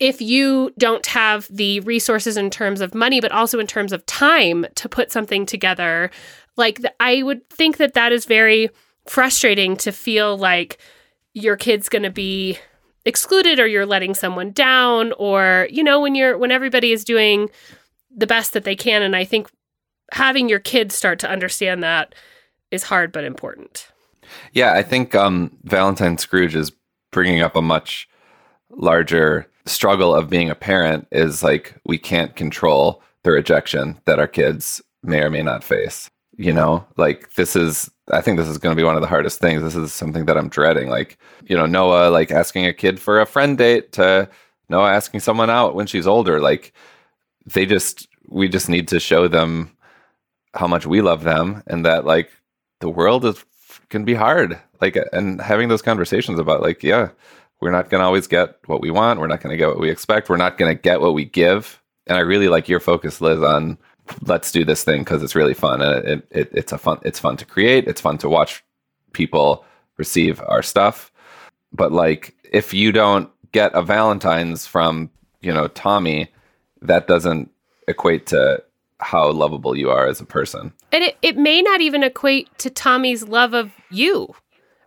if 0.00 0.20
you 0.20 0.72
don't 0.76 1.06
have 1.06 1.46
the 1.50 1.80
resources 1.80 2.36
in 2.36 2.50
terms 2.50 2.80
of 2.80 2.94
money, 2.94 3.20
but 3.20 3.32
also 3.32 3.58
in 3.60 3.66
terms 3.66 3.92
of 3.92 4.04
time 4.06 4.66
to 4.74 4.88
put 4.88 5.12
something 5.12 5.46
together, 5.46 6.10
like 6.56 6.80
I 6.98 7.22
would 7.22 7.48
think 7.50 7.76
that 7.76 7.94
that 7.94 8.12
is 8.12 8.24
very 8.24 8.70
frustrating 9.06 9.76
to 9.78 9.92
feel 9.92 10.36
like 10.36 10.78
your 11.34 11.56
kid's 11.56 11.88
going 11.88 12.02
to 12.02 12.10
be 12.10 12.58
excluded 13.04 13.60
or 13.60 13.66
you're 13.66 13.86
letting 13.86 14.14
someone 14.14 14.50
down 14.50 15.12
or 15.12 15.68
you 15.70 15.82
know 15.82 16.00
when 16.00 16.14
you're 16.14 16.36
when 16.36 16.50
everybody 16.50 16.92
is 16.92 17.04
doing 17.04 17.48
the 18.14 18.26
best 18.26 18.52
that 18.52 18.64
they 18.64 18.74
can. 18.74 19.02
And 19.02 19.14
i 19.14 19.24
think 19.24 19.48
having 20.12 20.48
your 20.48 20.58
kids 20.58 20.94
start 20.94 21.18
to 21.20 21.30
understand 21.30 21.82
that 21.82 22.14
is 22.70 22.84
hard 22.84 23.12
but 23.12 23.24
important. 23.24 23.88
Yeah 24.52 24.72
i 24.72 24.82
think 24.82 25.14
um, 25.14 25.56
valentine 25.62 26.18
scrooge 26.18 26.56
is 26.56 26.72
bringing 27.12 27.42
up 27.42 27.54
a 27.54 27.62
much 27.62 28.08
larger 28.70 29.46
struggle 29.66 30.14
of 30.14 30.28
being 30.28 30.50
a 30.50 30.54
parent 30.54 31.06
is 31.12 31.42
like 31.42 31.74
we 31.84 31.98
can't 31.98 32.36
control 32.36 33.02
the 33.22 33.30
rejection 33.30 34.00
that 34.04 34.18
our 34.18 34.26
kids 34.26 34.80
may 35.02 35.20
or 35.22 35.30
may 35.30 35.42
not 35.42 35.62
face 35.62 36.10
you 36.36 36.52
know 36.52 36.86
like 36.96 37.32
this 37.34 37.56
is 37.56 37.90
I 38.12 38.20
think 38.20 38.38
this 38.38 38.48
is 38.48 38.58
going 38.58 38.74
to 38.74 38.80
be 38.80 38.84
one 38.84 38.94
of 38.94 39.02
the 39.02 39.08
hardest 39.08 39.40
things. 39.40 39.62
This 39.62 39.74
is 39.74 39.92
something 39.92 40.26
that 40.26 40.36
I'm 40.36 40.48
dreading. 40.48 40.88
Like, 40.88 41.18
you 41.44 41.56
know, 41.56 41.66
Noah 41.66 42.10
like 42.10 42.30
asking 42.30 42.66
a 42.66 42.72
kid 42.72 43.00
for 43.00 43.20
a 43.20 43.26
friend 43.26 43.58
date 43.58 43.92
to 43.92 44.28
Noah 44.68 44.92
asking 44.92 45.20
someone 45.20 45.50
out 45.50 45.74
when 45.74 45.86
she's 45.86 46.06
older. 46.06 46.40
Like, 46.40 46.72
they 47.46 47.66
just, 47.66 48.06
we 48.28 48.48
just 48.48 48.68
need 48.68 48.88
to 48.88 49.00
show 49.00 49.26
them 49.28 49.76
how 50.54 50.66
much 50.66 50.86
we 50.86 51.00
love 51.00 51.24
them 51.24 51.62
and 51.66 51.84
that 51.84 52.04
like 52.04 52.30
the 52.80 52.88
world 52.88 53.24
is 53.24 53.44
can 53.88 54.04
be 54.04 54.14
hard. 54.14 54.58
Like, 54.80 54.96
and 55.12 55.40
having 55.40 55.68
those 55.68 55.82
conversations 55.82 56.38
about 56.38 56.62
like, 56.62 56.82
yeah, 56.82 57.10
we're 57.60 57.70
not 57.70 57.90
going 57.90 58.00
to 58.00 58.06
always 58.06 58.26
get 58.26 58.56
what 58.66 58.80
we 58.80 58.90
want. 58.90 59.18
We're 59.18 59.26
not 59.26 59.40
going 59.40 59.52
to 59.52 59.56
get 59.56 59.68
what 59.68 59.80
we 59.80 59.90
expect. 59.90 60.28
We're 60.28 60.36
not 60.36 60.58
going 60.58 60.74
to 60.74 60.80
get 60.80 61.00
what 61.00 61.14
we 61.14 61.24
give. 61.24 61.82
And 62.06 62.16
I 62.16 62.20
really 62.20 62.48
like 62.48 62.68
your 62.68 62.80
focus, 62.80 63.20
Liz, 63.20 63.40
on 63.40 63.78
let's 64.22 64.52
do 64.52 64.64
this 64.64 64.84
thing 64.84 65.02
because 65.02 65.22
it's 65.22 65.34
really 65.34 65.54
fun. 65.54 65.80
And 65.80 66.06
it, 66.06 66.28
it, 66.30 66.48
it's 66.52 66.72
a 66.72 66.78
fun 66.78 66.98
it's 67.02 67.18
fun 67.18 67.36
to 67.38 67.44
create. 67.44 67.86
It's 67.86 68.00
fun 68.00 68.18
to 68.18 68.28
watch 68.28 68.64
people 69.12 69.64
receive 69.96 70.40
our 70.46 70.62
stuff. 70.62 71.12
But 71.72 71.92
like 71.92 72.34
if 72.52 72.72
you 72.72 72.92
don't 72.92 73.30
get 73.52 73.74
a 73.74 73.82
valentine's 73.82 74.66
from 74.66 75.10
you 75.40 75.52
know 75.52 75.68
tommy 75.68 76.30
that 76.82 77.06
doesn't 77.06 77.50
equate 77.88 78.26
to 78.26 78.62
how 78.98 79.30
lovable 79.30 79.76
you 79.76 79.90
are 79.90 80.06
as 80.06 80.20
a 80.20 80.24
person. 80.24 80.72
And 80.90 81.04
it, 81.04 81.16
it 81.20 81.36
may 81.36 81.60
not 81.60 81.80
even 81.80 82.02
equate 82.02 82.56
to 82.58 82.70
tommy's 82.70 83.22
love 83.22 83.54
of 83.54 83.70
you 83.90 84.34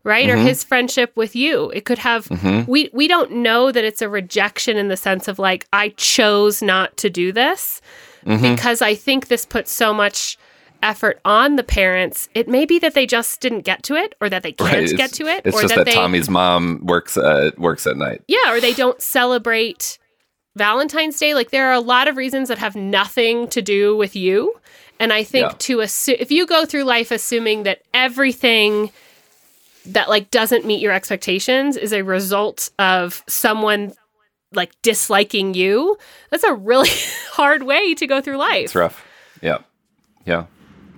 right? 0.03 0.29
Mm-hmm. 0.29 0.39
or 0.39 0.43
his 0.43 0.63
friendship 0.63 1.11
with 1.15 1.35
you. 1.35 1.69
It 1.71 1.85
could 1.85 1.97
have 1.99 2.27
mm-hmm. 2.27 2.69
we 2.69 2.89
we 2.93 3.07
don't 3.07 3.31
know 3.31 3.71
that 3.71 3.83
it's 3.83 4.01
a 4.01 4.09
rejection 4.09 4.77
in 4.77 4.87
the 4.87 4.97
sense 4.97 5.27
of 5.27 5.39
like 5.39 5.67
i 5.73 5.89
chose 5.89 6.61
not 6.61 6.95
to 6.97 7.09
do 7.09 7.31
this 7.31 7.81
mm-hmm. 8.25 8.55
because 8.55 8.81
I 8.81 8.95
think 8.95 9.27
this 9.27 9.45
puts 9.45 9.71
so 9.71 9.93
much 9.93 10.37
effort 10.81 11.19
on 11.25 11.55
the 11.55 11.63
parents. 11.63 12.29
It 12.33 12.47
may 12.47 12.65
be 12.65 12.79
that 12.79 12.93
they 12.93 13.05
just 13.05 13.41
didn't 13.41 13.61
get 13.61 13.83
to 13.83 13.95
it, 13.95 14.15
or 14.21 14.29
that 14.29 14.43
they 14.43 14.53
can't 14.53 14.89
right. 14.89 14.97
get 14.97 15.11
to 15.13 15.27
it, 15.27 15.45
it's 15.45 15.55
or 15.55 15.61
just 15.61 15.75
that, 15.75 15.85
that 15.85 15.85
they, 15.87 15.93
Tommy's 15.93 16.29
mom 16.29 16.85
works 16.85 17.17
uh, 17.17 17.51
works 17.57 17.85
at 17.87 17.97
night. 17.97 18.23
Yeah, 18.27 18.53
or 18.53 18.61
they 18.61 18.73
don't 18.73 19.01
celebrate 19.01 19.99
Valentine's 20.55 21.17
Day. 21.17 21.33
Like 21.33 21.51
there 21.51 21.67
are 21.69 21.73
a 21.73 21.79
lot 21.79 22.07
of 22.07 22.17
reasons 22.17 22.49
that 22.49 22.57
have 22.57 22.75
nothing 22.75 23.47
to 23.49 23.61
do 23.61 23.95
with 23.95 24.15
you. 24.15 24.59
And 24.99 25.13
I 25.13 25.23
think 25.23 25.47
yeah. 25.47 25.55
to 25.59 25.79
assume 25.79 26.17
if 26.19 26.31
you 26.31 26.45
go 26.45 26.65
through 26.65 26.83
life 26.83 27.09
assuming 27.11 27.63
that 27.63 27.81
everything 27.93 28.91
that 29.85 30.09
like 30.09 30.29
doesn't 30.29 30.65
meet 30.65 30.81
your 30.81 30.91
expectations 30.91 31.77
is 31.77 31.93
a 31.93 32.03
result 32.03 32.69
of 32.77 33.23
someone 33.27 33.93
like 34.53 34.71
disliking 34.81 35.53
you, 35.53 35.97
that's 36.29 36.43
a 36.43 36.53
really 36.53 36.89
hard 37.31 37.63
way 37.63 37.93
to 37.95 38.07
go 38.07 38.21
through 38.21 38.37
life. 38.37 38.65
It's 38.65 38.75
rough. 38.75 39.05
Yeah. 39.41 39.59
Yeah. 40.25 40.45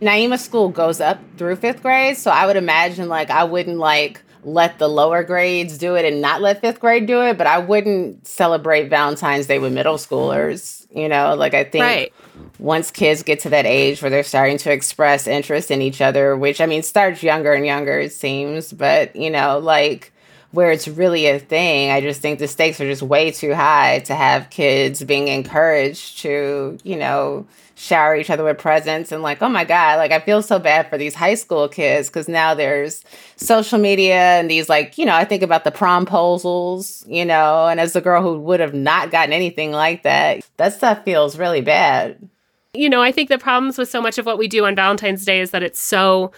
Naima 0.02 0.40
school 0.40 0.70
goes 0.70 1.00
up 1.00 1.20
through 1.38 1.58
fifth 1.58 1.84
grade. 1.84 2.18
So 2.18 2.32
I 2.32 2.46
would 2.46 2.56
imagine 2.56 3.08
like 3.08 3.30
I 3.30 3.44
wouldn't 3.44 3.78
like 3.78 4.22
let 4.44 4.80
the 4.80 4.88
lower 4.88 5.24
grades 5.24 5.78
do 5.78 5.96
it 5.96 6.06
and 6.06 6.22
not 6.22 6.42
let 6.42 6.62
fifth 6.62 6.80
grade 6.80 7.06
do 7.06 7.22
it, 7.22 7.38
but 7.38 7.46
I 7.46 7.60
wouldn't 7.60 8.26
celebrate 8.26 8.90
Valentine's 8.90 9.46
Day 9.46 9.60
with 9.60 9.74
middle 9.74 9.98
schoolers. 9.98 10.88
You 10.90 11.08
know, 11.08 11.36
like 11.36 11.54
I 11.54 11.64
think 11.64 11.84
right. 11.84 12.14
once 12.60 12.92
kids 12.92 13.24
get 13.24 13.42
to 13.42 13.50
that 13.50 13.66
age 13.66 14.02
where 14.02 14.10
they're 14.10 14.24
starting 14.24 14.58
to 14.60 14.72
express 14.72 15.28
interest 15.28 15.72
in 15.72 15.82
each 15.82 16.02
other, 16.02 16.36
which 16.36 16.60
I 16.60 16.66
mean 16.66 16.84
starts 16.84 17.24
younger 17.24 17.54
and 17.54 17.66
younger, 17.66 18.00
it 18.00 18.12
seems, 18.12 18.74
but 18.74 19.16
you 19.16 19.30
know, 19.30 19.60
like 19.60 20.12
where 20.52 20.72
it's 20.72 20.88
really 20.88 21.28
a 21.28 21.40
thing. 21.40 21.92
I 21.92 22.02
just 22.02 22.22
think 22.22 22.40
the 22.40 22.48
stakes 22.48 22.80
are 22.82 22.86
just 22.86 23.02
way 23.02 23.32
too 23.32 23.54
high 23.54 24.00
to 24.00 24.16
have 24.16 24.50
kids 24.50 25.04
being 25.04 25.28
encouraged 25.28 26.20
to, 26.20 26.78
you 26.84 26.96
know, 26.98 27.46
shower 27.76 28.16
each 28.16 28.30
other 28.30 28.44
with 28.44 28.60
presents 28.60 29.12
and 29.12 29.24
like, 29.24 29.42
oh 29.42 29.50
my 29.50 29.64
God, 29.64 29.98
like 29.98 30.12
I 30.12 30.20
feel 30.20 30.44
so 30.44 30.60
bad 30.60 30.90
for 30.90 30.98
these 30.98 31.16
high 31.16 31.34
school 31.34 31.68
kids 31.68 32.10
because 32.10 32.28
now 32.28 32.54
there's 32.54 33.04
social 33.38 33.80
media 33.80 34.40
and 34.40 34.52
these 34.52 34.70
like, 34.70 34.98
you 34.98 35.06
know, 35.06 35.16
I 35.16 35.26
think 35.26 35.42
about 35.42 35.64
the 35.64 35.72
promposals, 35.72 37.08
you 37.08 37.26
know, 37.26 37.68
and 37.68 37.80
as 37.80 37.96
a 37.96 38.02
girl 38.02 38.22
who 38.22 38.38
would 38.40 38.60
have 38.60 38.76
not 38.76 39.10
gotten 39.10 39.34
anything 39.34 39.72
like 39.72 40.04
that, 40.04 40.46
that 40.58 40.74
stuff 40.74 41.04
feels 41.04 41.40
really 41.40 41.62
bad. 41.62 42.30
You 42.74 42.90
know, 42.90 43.02
I 43.02 43.12
think 43.12 43.30
the 43.30 43.40
problems 43.40 43.78
with 43.78 43.90
so 43.90 44.02
much 44.02 44.18
of 44.18 44.26
what 44.26 44.38
we 44.38 44.48
do 44.48 44.66
on 44.66 44.76
Valentine's 44.76 45.26
Day 45.26 45.42
is 45.42 45.52
that 45.52 45.64
it's 45.64 45.82
so 45.82 46.32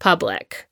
public 0.00 0.68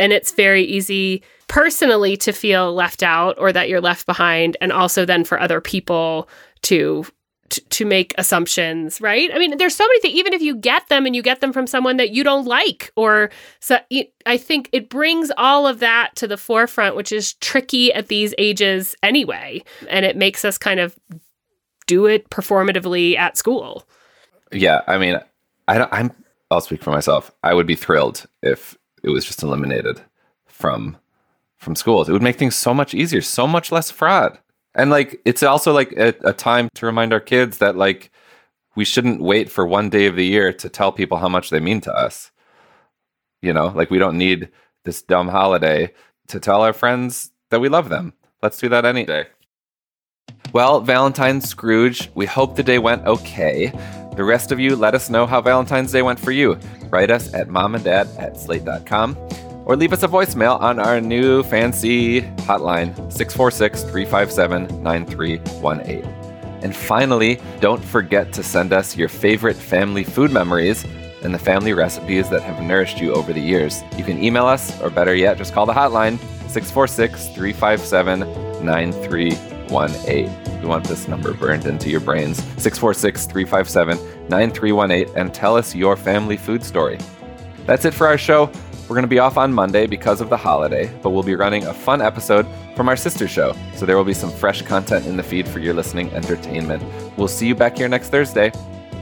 and 0.00 0.12
it's 0.12 0.32
very 0.32 0.64
easy 0.64 1.22
personally 1.46 2.16
to 2.16 2.32
feel 2.32 2.74
left 2.74 3.02
out 3.02 3.36
or 3.38 3.52
that 3.52 3.68
you're 3.68 3.80
left 3.80 4.06
behind 4.06 4.56
and 4.60 4.72
also 4.72 5.04
then 5.04 5.24
for 5.24 5.40
other 5.40 5.60
people 5.60 6.28
to 6.62 7.04
to, 7.70 7.84
make 7.84 8.14
assumptions, 8.16 9.00
right? 9.00 9.28
I 9.34 9.38
mean, 9.38 9.56
there's 9.58 9.74
so 9.74 9.84
many 9.84 10.00
things. 10.00 10.14
Even 10.14 10.32
if 10.32 10.40
you 10.40 10.54
get 10.54 10.88
them 10.88 11.04
and 11.04 11.16
you 11.16 11.22
get 11.22 11.40
them 11.40 11.52
from 11.52 11.66
someone 11.66 11.96
that 11.96 12.10
you 12.10 12.22
don't 12.22 12.46
like, 12.46 12.92
or 12.94 13.30
so, 13.58 13.78
I 14.24 14.36
think 14.36 14.68
it 14.72 14.88
brings 14.88 15.32
all 15.36 15.66
of 15.66 15.80
that 15.80 16.14
to 16.16 16.28
the 16.28 16.36
forefront, 16.36 16.94
which 16.94 17.10
is 17.10 17.34
tricky 17.34 17.92
at 17.92 18.06
these 18.06 18.34
ages 18.38 18.94
anyway, 19.02 19.64
and 19.88 20.06
it 20.06 20.16
makes 20.16 20.44
us 20.44 20.58
kind 20.58 20.78
of 20.78 20.96
do 21.88 22.06
it 22.06 22.30
performatively 22.30 23.16
at 23.16 23.36
school. 23.36 23.84
Yeah, 24.52 24.82
I 24.86 24.98
mean, 24.98 25.18
I 25.66 25.78
don't, 25.78 25.92
I'm. 25.92 26.12
I'll 26.52 26.60
speak 26.60 26.82
for 26.82 26.90
myself. 26.90 27.30
I 27.42 27.54
would 27.54 27.66
be 27.66 27.76
thrilled 27.76 28.26
if 28.42 28.76
it 29.02 29.10
was 29.10 29.24
just 29.24 29.42
eliminated 29.42 30.00
from 30.46 30.96
from 31.56 31.76
schools. 31.76 32.08
It 32.08 32.12
would 32.12 32.22
make 32.22 32.36
things 32.36 32.56
so 32.56 32.72
much 32.72 32.94
easier, 32.94 33.20
so 33.20 33.46
much 33.46 33.70
less 33.70 33.90
fraud. 33.90 34.38
And 34.74 34.90
like 34.90 35.20
it's 35.24 35.42
also 35.42 35.72
like 35.72 35.92
a, 35.92 36.14
a, 36.24 36.32
time 36.32 36.68
to 36.74 36.86
remind 36.86 37.12
our 37.12 37.20
kids 37.20 37.58
that 37.58 37.76
like 37.76 38.10
we 38.76 38.84
shouldn't 38.84 39.20
wait 39.20 39.50
for 39.50 39.66
one 39.66 39.90
day 39.90 40.06
of 40.06 40.16
the 40.16 40.24
year 40.24 40.52
to 40.54 40.68
tell 40.68 40.92
people 40.92 41.18
how 41.18 41.28
much 41.28 41.50
they 41.50 41.60
mean 41.60 41.80
to 41.82 41.92
us. 41.92 42.30
You 43.42 43.52
know, 43.52 43.68
like 43.68 43.90
we 43.90 43.98
don't 43.98 44.18
need 44.18 44.48
this 44.84 45.02
dumb 45.02 45.28
holiday 45.28 45.92
to 46.28 46.40
tell 46.40 46.62
our 46.62 46.72
friends 46.72 47.30
that 47.50 47.60
we 47.60 47.68
love 47.68 47.88
them. 47.88 48.14
Let's 48.42 48.58
do 48.58 48.68
that 48.68 48.84
any 48.84 49.04
day. 49.04 49.26
Well, 50.52 50.80
Valentine 50.80 51.40
Scrooge, 51.40 52.10
we 52.14 52.26
hope 52.26 52.56
the 52.56 52.62
day 52.62 52.78
went 52.78 53.06
okay. 53.06 53.72
The 54.16 54.24
rest 54.24 54.52
of 54.52 54.60
you, 54.60 54.76
let 54.76 54.94
us 54.94 55.08
know 55.08 55.26
how 55.26 55.40
Valentine's 55.40 55.92
Day 55.92 56.02
went 56.02 56.20
for 56.20 56.32
you. 56.32 56.58
Write 56.90 57.10
us 57.10 57.32
at 57.32 57.48
momanddad 57.48 58.18
at 58.18 58.36
slate.com 58.36 59.16
or 59.64 59.76
leave 59.76 59.92
us 59.92 60.02
a 60.02 60.08
voicemail 60.08 60.60
on 60.60 60.78
our 60.78 61.00
new 61.00 61.42
fancy 61.44 62.22
hotline, 62.42 62.94
646 63.12 63.82
357 63.84 64.82
9318. 64.82 66.04
And 66.62 66.76
finally, 66.76 67.40
don't 67.60 67.82
forget 67.82 68.32
to 68.34 68.42
send 68.42 68.72
us 68.72 68.96
your 68.96 69.08
favorite 69.08 69.56
family 69.56 70.04
food 70.04 70.32
memories 70.32 70.84
and 71.22 71.32
the 71.32 71.38
family 71.38 71.72
recipes 71.72 72.28
that 72.30 72.42
have 72.42 72.62
nourished 72.62 73.00
you 73.00 73.14
over 73.14 73.32
the 73.32 73.40
years. 73.40 73.82
You 73.96 74.04
can 74.04 74.22
email 74.22 74.46
us, 74.46 74.80
or 74.80 74.90
better 74.90 75.14
yet, 75.14 75.38
just 75.38 75.52
call 75.52 75.66
the 75.66 75.72
hotline, 75.72 76.18
646 76.48 77.28
357 77.28 78.20
9318. 78.64 79.49
We 79.70 80.66
want 80.66 80.84
this 80.84 81.08
number 81.08 81.32
burned 81.32 81.66
into 81.66 81.88
your 81.90 82.00
brains, 82.00 82.38
646 82.58 83.26
357 83.26 84.28
9318, 84.28 85.16
and 85.16 85.32
tell 85.32 85.56
us 85.56 85.74
your 85.74 85.96
family 85.96 86.36
food 86.36 86.64
story. 86.64 86.98
That's 87.66 87.84
it 87.84 87.94
for 87.94 88.06
our 88.06 88.18
show. 88.18 88.50
We're 88.88 88.96
going 88.96 89.02
to 89.02 89.08
be 89.08 89.20
off 89.20 89.36
on 89.36 89.52
Monday 89.52 89.86
because 89.86 90.20
of 90.20 90.28
the 90.28 90.36
holiday, 90.36 90.92
but 91.02 91.10
we'll 91.10 91.22
be 91.22 91.36
running 91.36 91.64
a 91.66 91.72
fun 91.72 92.02
episode 92.02 92.46
from 92.74 92.88
our 92.88 92.96
sister 92.96 93.28
show, 93.28 93.54
so 93.74 93.86
there 93.86 93.96
will 93.96 94.04
be 94.04 94.14
some 94.14 94.30
fresh 94.30 94.62
content 94.62 95.06
in 95.06 95.16
the 95.16 95.22
feed 95.22 95.46
for 95.46 95.60
your 95.60 95.74
listening 95.74 96.10
entertainment. 96.12 96.82
We'll 97.16 97.28
see 97.28 97.46
you 97.46 97.54
back 97.54 97.78
here 97.78 97.88
next 97.88 98.08
Thursday. 98.08 98.50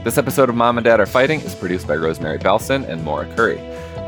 This 0.03 0.17
episode 0.19 0.47
of 0.47 0.55
Mom 0.55 0.77
and 0.77 0.85
Dad 0.85 0.99
Are 0.99 1.07
Fighting 1.07 1.41
is 1.41 1.55
produced 1.55 1.87
by 1.87 1.95
Rosemary 1.95 2.37
Belson 2.37 2.87
and 2.87 3.03
Maura 3.03 3.25
Curry. 3.35 3.59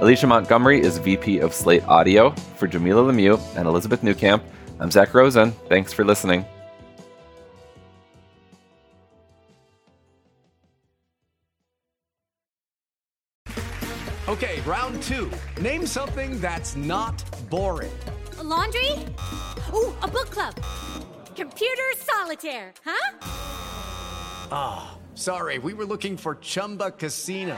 Alicia 0.02 0.28
Montgomery 0.28 0.80
is 0.82 1.00
VP 1.00 1.40
of 1.40 1.54
Slate 1.54 1.84
Audio. 1.88 2.30
For 2.56 2.68
Jamilah 2.68 3.12
Lemieux 3.12 3.40
and 3.58 3.68
Elizabeth 3.68 4.02
Newcamp, 4.04 4.42
I'm 4.82 4.90
Zak 4.90 5.14
Rosen. 5.14 5.52
Thanks 5.70 5.94
for 5.94 6.04
listening. 6.04 6.44
Okay, 14.28 14.62
round 14.62 15.02
two. 15.04 15.30
Name 15.62 15.86
something 15.86 16.42
that's 16.42 16.76
not 16.76 17.24
boring. 17.50 17.92
A 18.40 18.44
laundry? 18.44 18.92
Ooh, 19.72 19.94
a 20.02 20.08
book 20.08 20.32
club. 20.32 20.56
Computer 21.36 21.84
solitaire, 21.98 22.74
huh? 22.84 23.18
Ah, 24.52 24.94
oh, 24.94 24.98
sorry, 25.14 25.60
we 25.60 25.76
were 25.76 25.86
looking 25.86 26.18
for 26.18 26.36
Chumba 26.36 26.90
Casino. 26.90 27.58